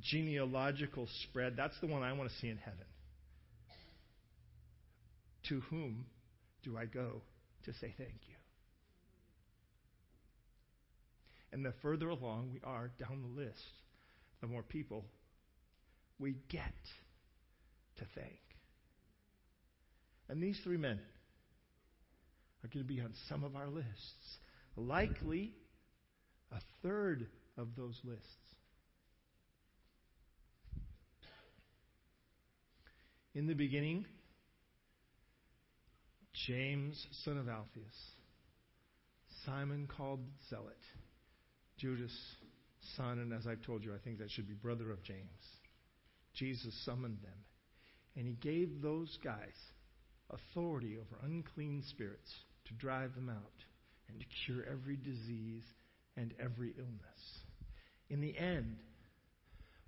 genealogical 0.00 1.06
spread? 1.22 1.54
That's 1.56 1.78
the 1.80 1.86
one 1.86 2.02
I 2.02 2.12
want 2.14 2.28
to 2.28 2.36
see 2.38 2.48
in 2.48 2.56
heaven. 2.56 2.84
To 5.48 5.60
whom 5.70 6.06
do 6.64 6.76
I 6.76 6.86
go 6.86 7.22
to 7.66 7.72
say 7.74 7.94
thank 7.96 8.16
you? 8.26 8.34
And 11.52 11.64
the 11.64 11.74
further 11.82 12.08
along 12.08 12.50
we 12.52 12.60
are 12.64 12.90
down 12.98 13.22
the 13.22 13.40
list, 13.42 13.62
the 14.40 14.48
more 14.48 14.62
people 14.62 15.04
we 16.18 16.34
get 16.48 16.74
to 17.98 18.04
thank. 18.16 18.40
And 20.28 20.42
these 20.42 20.58
three 20.64 20.78
men 20.78 20.98
are 22.64 22.68
going 22.68 22.86
to 22.86 22.92
be 22.92 23.00
on 23.00 23.12
some 23.28 23.44
of 23.44 23.56
our 23.56 23.68
lists. 23.68 24.38
Likely 24.76 25.52
a 26.52 26.60
third 26.82 27.26
of 27.56 27.68
those 27.76 27.98
lists. 28.04 28.26
In 33.34 33.46
the 33.46 33.54
beginning, 33.54 34.04
James, 36.46 37.06
son 37.24 37.38
of 37.38 37.48
Alphaeus, 37.48 37.86
Simon 39.46 39.88
called 39.96 40.20
Zealot, 40.50 40.76
Judas, 41.78 42.12
son, 42.96 43.18
and 43.18 43.32
as 43.32 43.46
I've 43.46 43.62
told 43.62 43.84
you, 43.84 43.94
I 43.94 43.98
think 44.04 44.18
that 44.18 44.30
should 44.30 44.48
be 44.48 44.54
brother 44.54 44.90
of 44.90 45.02
James. 45.02 45.30
Jesus 46.34 46.74
summoned 46.84 47.18
them, 47.22 47.38
and 48.16 48.26
he 48.26 48.34
gave 48.34 48.82
those 48.82 49.18
guys 49.24 49.56
authority 50.30 50.96
over 50.98 51.24
unclean 51.24 51.82
spirits 51.88 52.30
to 52.72 52.84
drive 52.84 53.14
them 53.14 53.28
out 53.28 53.64
and 54.08 54.18
to 54.18 54.26
cure 54.44 54.64
every 54.70 54.96
disease 54.96 55.62
and 56.16 56.34
every 56.40 56.74
illness. 56.78 57.22
In 58.10 58.20
the 58.20 58.36
end, 58.36 58.76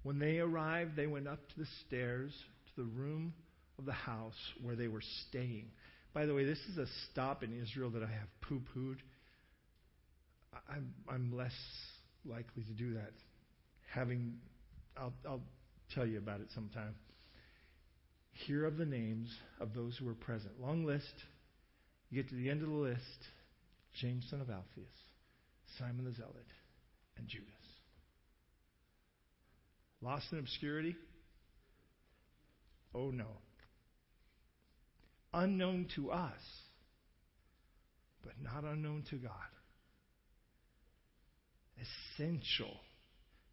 when 0.03 0.19
they 0.19 0.39
arrived, 0.39 0.97
they 0.97 1.07
went 1.07 1.29
up 1.29 1.49
to 1.49 1.59
the 1.59 1.67
stairs 1.87 2.33
to 2.69 2.83
the 2.83 2.89
room 2.89 3.35
of 3.79 3.85
the 3.85 3.93
house 3.93 4.35
where 4.63 4.77
they 4.77 4.89
were 4.89 5.03
staying. 5.29 5.67
By 6.13 6.27
the 6.27 6.35
way, 6.35 6.45
this 6.45 6.59
is 6.71 6.79
a 6.79 6.87
stop 7.11 7.43
in 7.43 7.61
Israel 7.61 7.91
that 7.91 8.03
I 8.03 8.07
have 8.07 8.29
poo 8.43 8.63
pooed. 8.75 8.99
I'm, 10.69 10.95
I'm 11.09 11.37
less 11.37 11.53
likely 12.25 12.63
to 12.63 12.73
do 12.73 12.95
that. 12.95 13.13
Having, 13.93 14.35
I'll, 14.97 15.13
I'll 15.29 15.43
tell 15.95 16.07
you 16.07 16.19
about 16.19 16.41
it 16.41 16.49
sometime. 16.55 16.95
Here 18.47 18.67
are 18.67 18.71
the 18.71 18.85
names 18.85 19.29
of 19.61 19.75
those 19.75 19.97
who 19.97 20.07
were 20.07 20.15
present. 20.15 20.61
Long 20.61 20.85
list. 20.85 21.15
You 22.15 22.23
get 22.23 22.31
to 22.31 22.37
the 22.37 22.49
end 22.49 22.63
of 22.63 22.69
the 22.69 22.75
list 22.77 23.01
James, 24.01 24.25
son 24.31 24.41
of 24.41 24.49
Alphaeus, 24.49 24.87
Simon 25.81 26.05
the 26.05 26.13
Zealot, 26.13 26.47
and 27.17 27.27
Judas. 27.27 27.49
Lost 30.01 30.27
in 30.31 30.39
obscurity? 30.39 30.95
Oh 32.95 33.11
no. 33.11 33.27
Unknown 35.33 35.89
to 35.97 36.13
us, 36.13 36.39
but 38.23 38.35
not 38.41 38.63
unknown 38.63 39.03
to 39.11 39.17
God. 39.17 39.33
Essential 42.15 42.77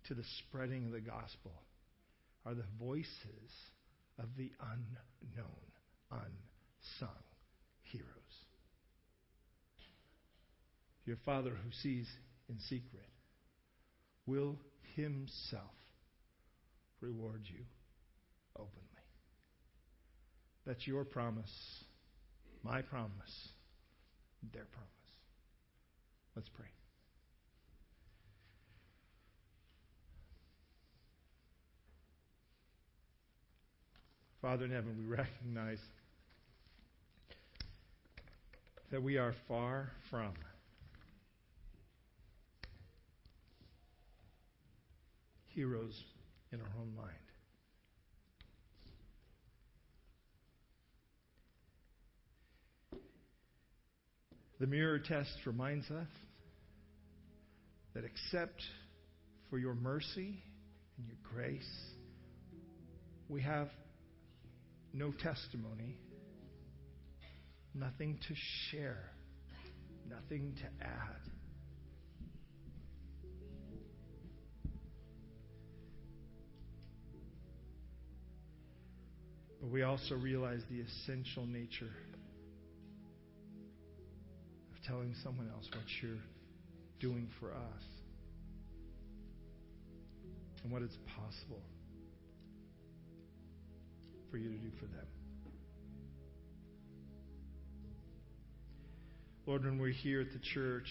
to 0.08 0.14
the 0.14 0.24
spreading 0.38 0.86
of 0.86 0.92
the 0.92 1.02
gospel 1.02 1.54
are 2.46 2.54
the 2.54 2.66
voices 2.80 3.10
of 4.20 4.26
the 4.38 4.52
unknown, 4.62 5.48
unsung 6.12 7.24
heroes. 7.92 8.21
Your 11.12 11.20
Father 11.26 11.50
who 11.50 11.72
sees 11.84 12.08
in 12.48 12.58
secret 12.58 13.04
will 14.26 14.56
Himself 14.96 15.76
reward 17.02 17.42
you 17.44 17.66
openly. 18.56 18.80
That's 20.66 20.88
your 20.88 21.04
promise, 21.04 21.84
my 22.64 22.82
promise, 22.82 23.50
their 24.54 24.64
promise. 24.72 24.90
Let's 26.34 26.48
pray. 26.48 26.68
Father 34.42 34.64
in 34.64 34.72
heaven, 34.72 34.96
we 34.98 35.14
recognize 35.14 35.82
that 38.92 39.04
we 39.04 39.18
are 39.18 39.36
far 39.50 39.92
from 40.10 40.32
heroes 45.54 45.94
in 46.52 46.60
our 46.60 46.72
own 46.80 46.96
mind. 46.96 47.12
The 54.60 54.68
mirror 54.68 55.00
test 55.00 55.32
reminds 55.46 55.90
us 55.90 56.08
that 57.96 58.04
except 58.04 58.62
for 59.50 59.58
your 59.58 59.74
mercy 59.74 60.44
and 60.98 61.08
your 61.08 61.18
grace, 61.24 61.92
we 63.28 63.42
have 63.42 63.70
no 64.94 65.12
testimony, 65.12 65.98
nothing 67.74 68.20
to 68.28 68.36
share, 68.70 69.12
nothing 70.08 70.54
to 70.58 70.86
add. 70.86 71.41
But 79.62 79.70
we 79.70 79.84
also 79.84 80.16
realize 80.16 80.62
the 80.70 80.80
essential 80.80 81.46
nature 81.46 81.94
of 84.74 84.84
telling 84.88 85.14
someone 85.24 85.50
else 85.54 85.70
what 85.72 85.84
you're 86.02 86.18
doing 87.00 87.30
for 87.40 87.52
us 87.52 87.84
and 90.64 90.72
what 90.72 90.82
it's 90.82 90.98
possible 91.16 91.62
for 94.32 94.38
you 94.38 94.50
to 94.50 94.58
do 94.58 94.72
for 94.80 94.86
them. 94.86 95.06
Lord, 99.46 99.66
when 99.66 99.80
we're 99.80 99.90
here 99.90 100.22
at 100.22 100.32
the 100.32 100.40
church, 100.54 100.88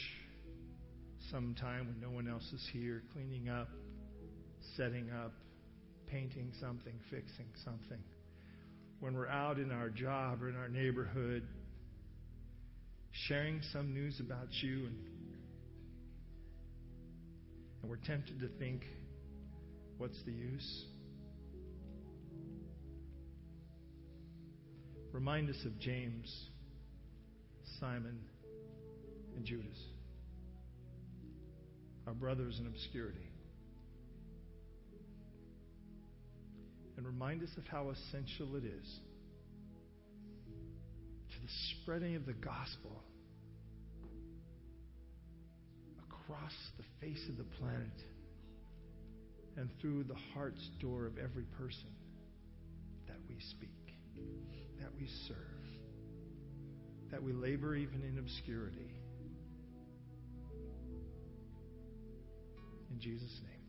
sometime 1.30 1.86
when 1.86 2.00
no 2.00 2.10
one 2.14 2.28
else 2.28 2.44
is 2.52 2.68
here, 2.72 3.02
cleaning 3.12 3.48
up, 3.48 3.68
setting 4.76 5.10
up, 5.10 5.32
painting 6.06 6.52
something, 6.60 6.92
fixing 7.10 7.46
something, 7.64 8.02
when 9.00 9.14
we're 9.14 9.28
out 9.28 9.58
in 9.58 9.72
our 9.72 9.88
job 9.88 10.42
or 10.42 10.50
in 10.50 10.56
our 10.56 10.68
neighborhood, 10.68 11.42
sharing 13.26 13.60
some 13.72 13.94
news 13.94 14.20
about 14.20 14.48
you, 14.62 14.86
and, 14.86 14.96
and 17.80 17.90
we're 17.90 17.96
tempted 17.96 18.38
to 18.40 18.48
think, 18.58 18.82
what's 19.96 20.22
the 20.24 20.32
use? 20.32 20.84
Remind 25.12 25.48
us 25.48 25.56
of 25.64 25.78
James, 25.80 26.48
Simon, 27.80 28.20
and 29.34 29.44
Judas, 29.46 29.78
our 32.06 32.12
brothers 32.12 32.58
in 32.60 32.66
obscurity. 32.66 33.29
And 37.00 37.06
remind 37.06 37.42
us 37.42 37.48
of 37.56 37.66
how 37.66 37.88
essential 37.88 38.56
it 38.56 38.64
is 38.66 39.00
to 41.30 41.40
the 41.40 41.48
spreading 41.80 42.14
of 42.14 42.26
the 42.26 42.34
gospel 42.34 43.02
across 45.98 46.52
the 46.76 46.84
face 47.00 47.26
of 47.30 47.38
the 47.38 47.46
planet 47.58 48.04
and 49.56 49.70
through 49.80 50.04
the 50.04 50.16
heart's 50.34 50.68
door 50.78 51.06
of 51.06 51.16
every 51.16 51.44
person 51.44 51.88
that 53.08 53.16
we 53.30 53.36
speak, 53.48 53.94
that 54.78 54.90
we 54.94 55.08
serve, 55.26 55.38
that 57.10 57.22
we 57.22 57.32
labor 57.32 57.74
even 57.74 58.02
in 58.02 58.18
obscurity. 58.18 58.92
In 62.90 63.00
Jesus' 63.00 63.40
name, 63.48 63.59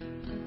amen. 0.00 0.38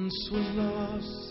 once 0.00 0.30
was 0.32 0.46
lost, 0.56 1.29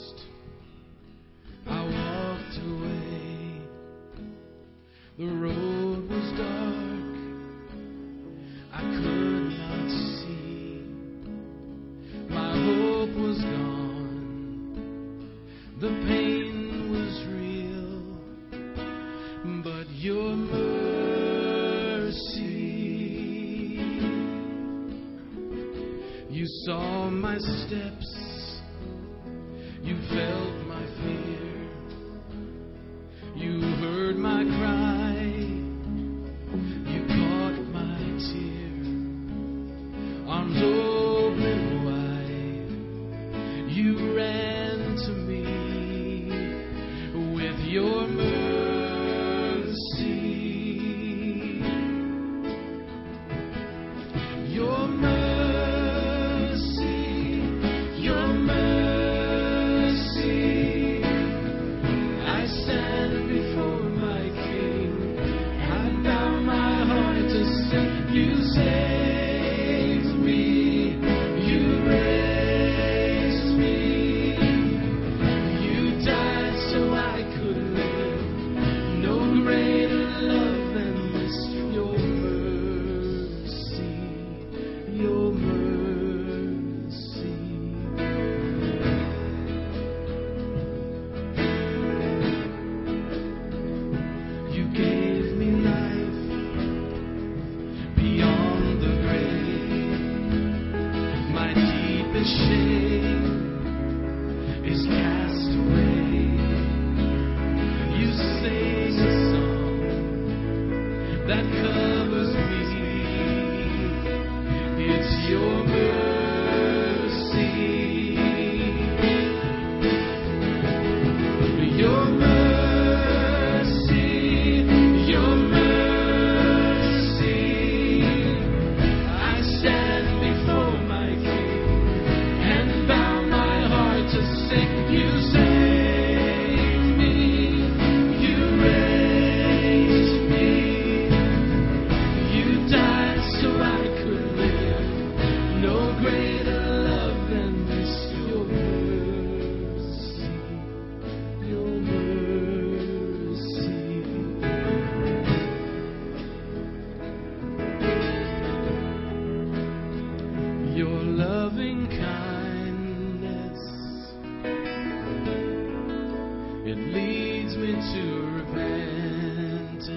me 167.58 167.74
to 167.74 168.02
repentance. 168.38 169.89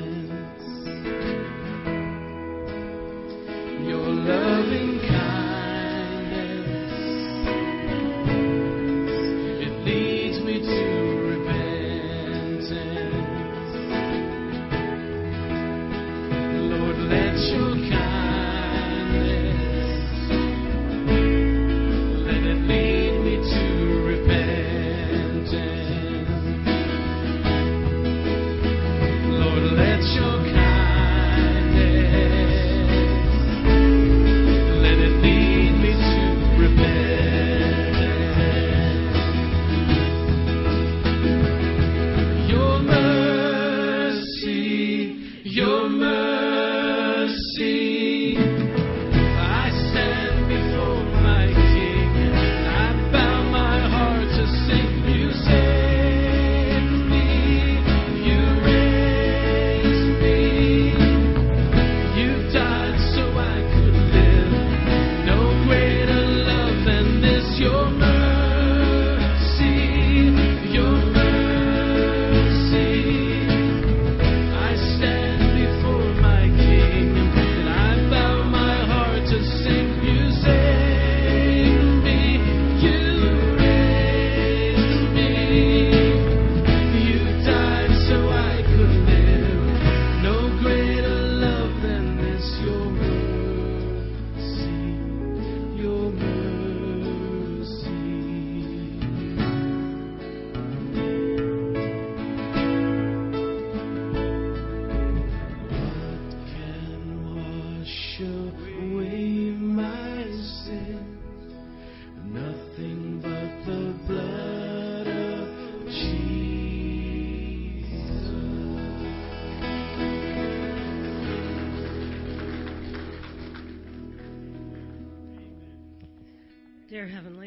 Your 3.86 4.06
loving 4.08 4.98
kindness. 5.00 5.21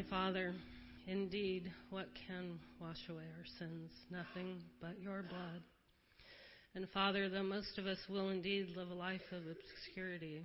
Father, 0.10 0.54
indeed, 1.08 1.72
what 1.90 2.08
can 2.28 2.60
wash 2.80 2.98
away 3.10 3.24
our 3.38 3.46
sins? 3.58 3.92
Nothing 4.12 4.62
but 4.80 5.00
your 5.02 5.24
blood. 5.24 5.64
And 6.76 6.88
Father, 6.94 7.28
though 7.30 7.44
most 7.44 7.78
of 7.78 7.88
us 7.88 7.98
will 8.08 8.30
indeed 8.30 8.68
live 8.76 8.90
a 8.92 8.94
life 8.94 9.22
of 9.32 9.42
obscurity, 9.48 10.44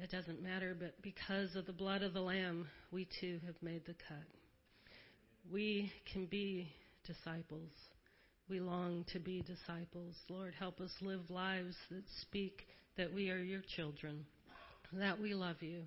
it 0.00 0.10
doesn't 0.10 0.42
matter, 0.42 0.76
but 0.78 1.00
because 1.02 1.56
of 1.56 1.66
the 1.66 1.72
blood 1.72 2.02
of 2.02 2.12
the 2.12 2.20
Lamb, 2.20 2.68
we 2.92 3.08
too 3.20 3.40
have 3.46 3.56
made 3.62 3.84
the 3.86 3.94
cut. 4.08 4.26
We 5.50 5.90
can 6.12 6.26
be 6.26 6.68
disciples. 7.04 7.72
We 8.48 8.60
long 8.60 9.04
to 9.12 9.18
be 9.18 9.42
disciples. 9.42 10.14
Lord, 10.28 10.54
help 10.56 10.80
us 10.80 10.92
live 11.00 11.30
lives 11.30 11.74
that 11.90 12.04
speak 12.20 12.66
that 12.96 13.12
we 13.12 13.30
are 13.30 13.38
your 13.38 13.62
children, 13.74 14.24
that 14.92 15.20
we 15.20 15.34
love 15.34 15.62
you. 15.62 15.82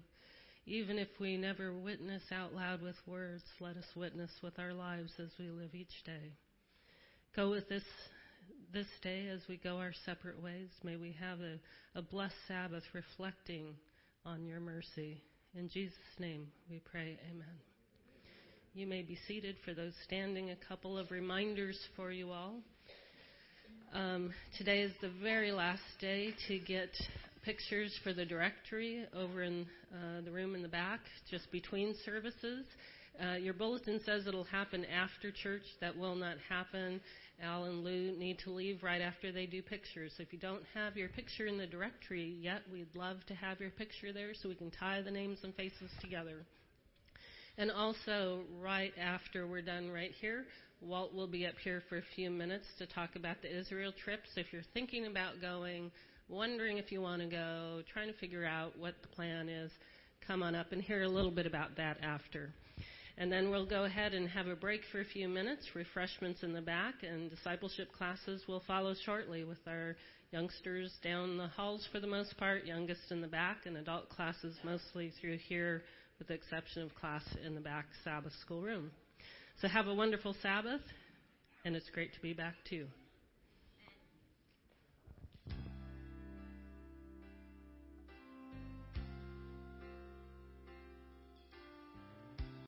Even 0.69 0.99
if 0.99 1.07
we 1.19 1.35
never 1.35 1.73
witness 1.73 2.21
out 2.31 2.53
loud 2.53 2.83
with 2.83 2.95
words, 3.07 3.41
let 3.59 3.75
us 3.75 3.87
witness 3.95 4.29
with 4.43 4.59
our 4.59 4.71
lives 4.71 5.11
as 5.17 5.29
we 5.39 5.49
live 5.49 5.73
each 5.73 6.03
day. 6.05 6.31
Go 7.35 7.49
with 7.49 7.67
this 7.69 7.81
this 8.71 8.85
day 9.01 9.29
as 9.33 9.39
we 9.49 9.57
go 9.57 9.77
our 9.77 9.93
separate 10.05 10.39
ways. 10.43 10.69
May 10.83 10.95
we 10.95 11.15
have 11.19 11.39
a, 11.39 11.57
a 11.97 12.03
blessed 12.03 12.35
Sabbath 12.47 12.83
reflecting 12.93 13.73
on 14.27 14.45
your 14.45 14.59
mercy. 14.59 15.23
In 15.55 15.69
Jesus' 15.69 15.97
name 16.19 16.45
we 16.69 16.79
pray, 16.91 17.17
Amen. 17.31 17.57
You 18.75 18.85
may 18.85 19.01
be 19.01 19.17
seated 19.27 19.55
for 19.65 19.73
those 19.73 19.93
standing. 20.03 20.51
A 20.51 20.67
couple 20.67 20.99
of 20.99 21.09
reminders 21.09 21.79
for 21.95 22.11
you 22.11 22.29
all. 22.29 22.57
Um, 23.91 24.31
today 24.55 24.81
is 24.81 24.93
the 25.01 25.09
very 25.23 25.51
last 25.51 25.81
day 25.99 26.35
to 26.47 26.59
get 26.59 26.91
pictures 27.49 27.99
for 28.03 28.13
the 28.13 28.25
directory 28.25 29.03
over 29.17 29.41
in 29.41 29.65
uh, 29.91 30.21
the 30.23 30.29
room 30.29 30.53
in 30.53 30.61
the 30.61 30.67
back, 30.67 30.99
just 31.31 31.51
between 31.51 31.95
services. 32.05 32.63
Uh, 33.19 33.37
your 33.37 33.55
bulletin 33.55 33.99
says 34.05 34.27
it'll 34.27 34.43
happen 34.43 34.85
after 34.85 35.31
church. 35.31 35.63
That 35.81 35.97
will 35.97 36.13
not 36.13 36.35
happen. 36.47 37.01
Al 37.41 37.63
and 37.63 37.83
Lou 37.83 38.15
need 38.15 38.37
to 38.43 38.51
leave 38.51 38.83
right 38.83 39.01
after 39.01 39.31
they 39.31 39.47
do 39.47 39.63
pictures. 39.63 40.13
So 40.15 40.21
if 40.21 40.31
you 40.31 40.37
don't 40.37 40.61
have 40.75 40.95
your 40.95 41.09
picture 41.09 41.47
in 41.47 41.57
the 41.57 41.65
directory 41.65 42.37
yet, 42.39 42.61
we'd 42.71 42.95
love 42.95 43.17
to 43.29 43.33
have 43.33 43.59
your 43.59 43.71
picture 43.71 44.13
there 44.13 44.35
so 44.39 44.47
we 44.47 44.53
can 44.53 44.69
tie 44.69 45.01
the 45.01 45.09
names 45.09 45.39
and 45.41 45.55
faces 45.55 45.89
together. 46.01 46.45
And 47.57 47.71
also, 47.71 48.41
right 48.61 48.93
after 49.01 49.47
we're 49.47 49.63
done 49.63 49.89
right 49.89 50.11
here, 50.21 50.45
Walt 50.81 51.15
will 51.15 51.27
be 51.27 51.47
up 51.47 51.55
here 51.63 51.81
for 51.89 51.97
a 51.97 52.03
few 52.15 52.29
minutes 52.29 52.67
to 52.77 52.85
talk 52.85 53.15
about 53.15 53.41
the 53.41 53.57
Israel 53.57 53.91
trip. 54.03 54.21
So 54.35 54.41
if 54.41 54.53
you're 54.53 54.61
thinking 54.75 55.07
about 55.07 55.41
going, 55.41 55.89
wondering 56.29 56.77
if 56.77 56.91
you 56.91 57.01
want 57.01 57.21
to 57.21 57.27
go, 57.27 57.81
trying 57.91 58.07
to 58.07 58.17
figure 58.19 58.45
out 58.45 58.77
what 58.77 58.93
the 59.01 59.07
plan 59.07 59.49
is, 59.49 59.71
come 60.25 60.43
on 60.43 60.55
up 60.55 60.71
and 60.71 60.81
hear 60.81 61.03
a 61.03 61.07
little 61.07 61.31
bit 61.31 61.45
about 61.45 61.75
that 61.77 61.97
after. 62.03 62.53
And 63.17 63.31
then 63.31 63.49
we'll 63.49 63.65
go 63.65 63.83
ahead 63.83 64.13
and 64.13 64.29
have 64.29 64.47
a 64.47 64.55
break 64.55 64.81
for 64.91 65.01
a 65.01 65.05
few 65.05 65.27
minutes, 65.27 65.67
refreshments 65.75 66.43
in 66.43 66.53
the 66.53 66.61
back, 66.61 66.95
and 67.03 67.29
discipleship 67.29 67.91
classes 67.91 68.43
will 68.47 68.63
follow 68.65 68.93
shortly 69.05 69.43
with 69.43 69.57
our 69.67 69.97
youngsters 70.31 70.93
down 71.03 71.37
the 71.37 71.47
halls 71.47 71.85
for 71.91 71.99
the 71.99 72.07
most 72.07 72.37
part, 72.37 72.65
youngest 72.65 73.11
in 73.11 73.19
the 73.19 73.27
back, 73.27 73.65
and 73.65 73.75
adult 73.75 74.07
classes 74.09 74.55
mostly 74.63 75.11
through 75.19 75.37
here, 75.37 75.83
with 76.17 76.27
the 76.27 76.33
exception 76.33 76.83
of 76.83 76.95
class 76.95 77.23
in 77.45 77.55
the 77.55 77.61
back 77.61 77.87
Sabbath 78.03 78.33
school 78.41 78.61
room. 78.61 78.91
So 79.61 79.67
have 79.67 79.87
a 79.87 79.93
wonderful 79.93 80.35
Sabbath, 80.41 80.81
and 81.65 81.75
it's 81.75 81.89
great 81.89 82.13
to 82.13 82.21
be 82.21 82.33
back 82.33 82.55
too. 82.69 82.87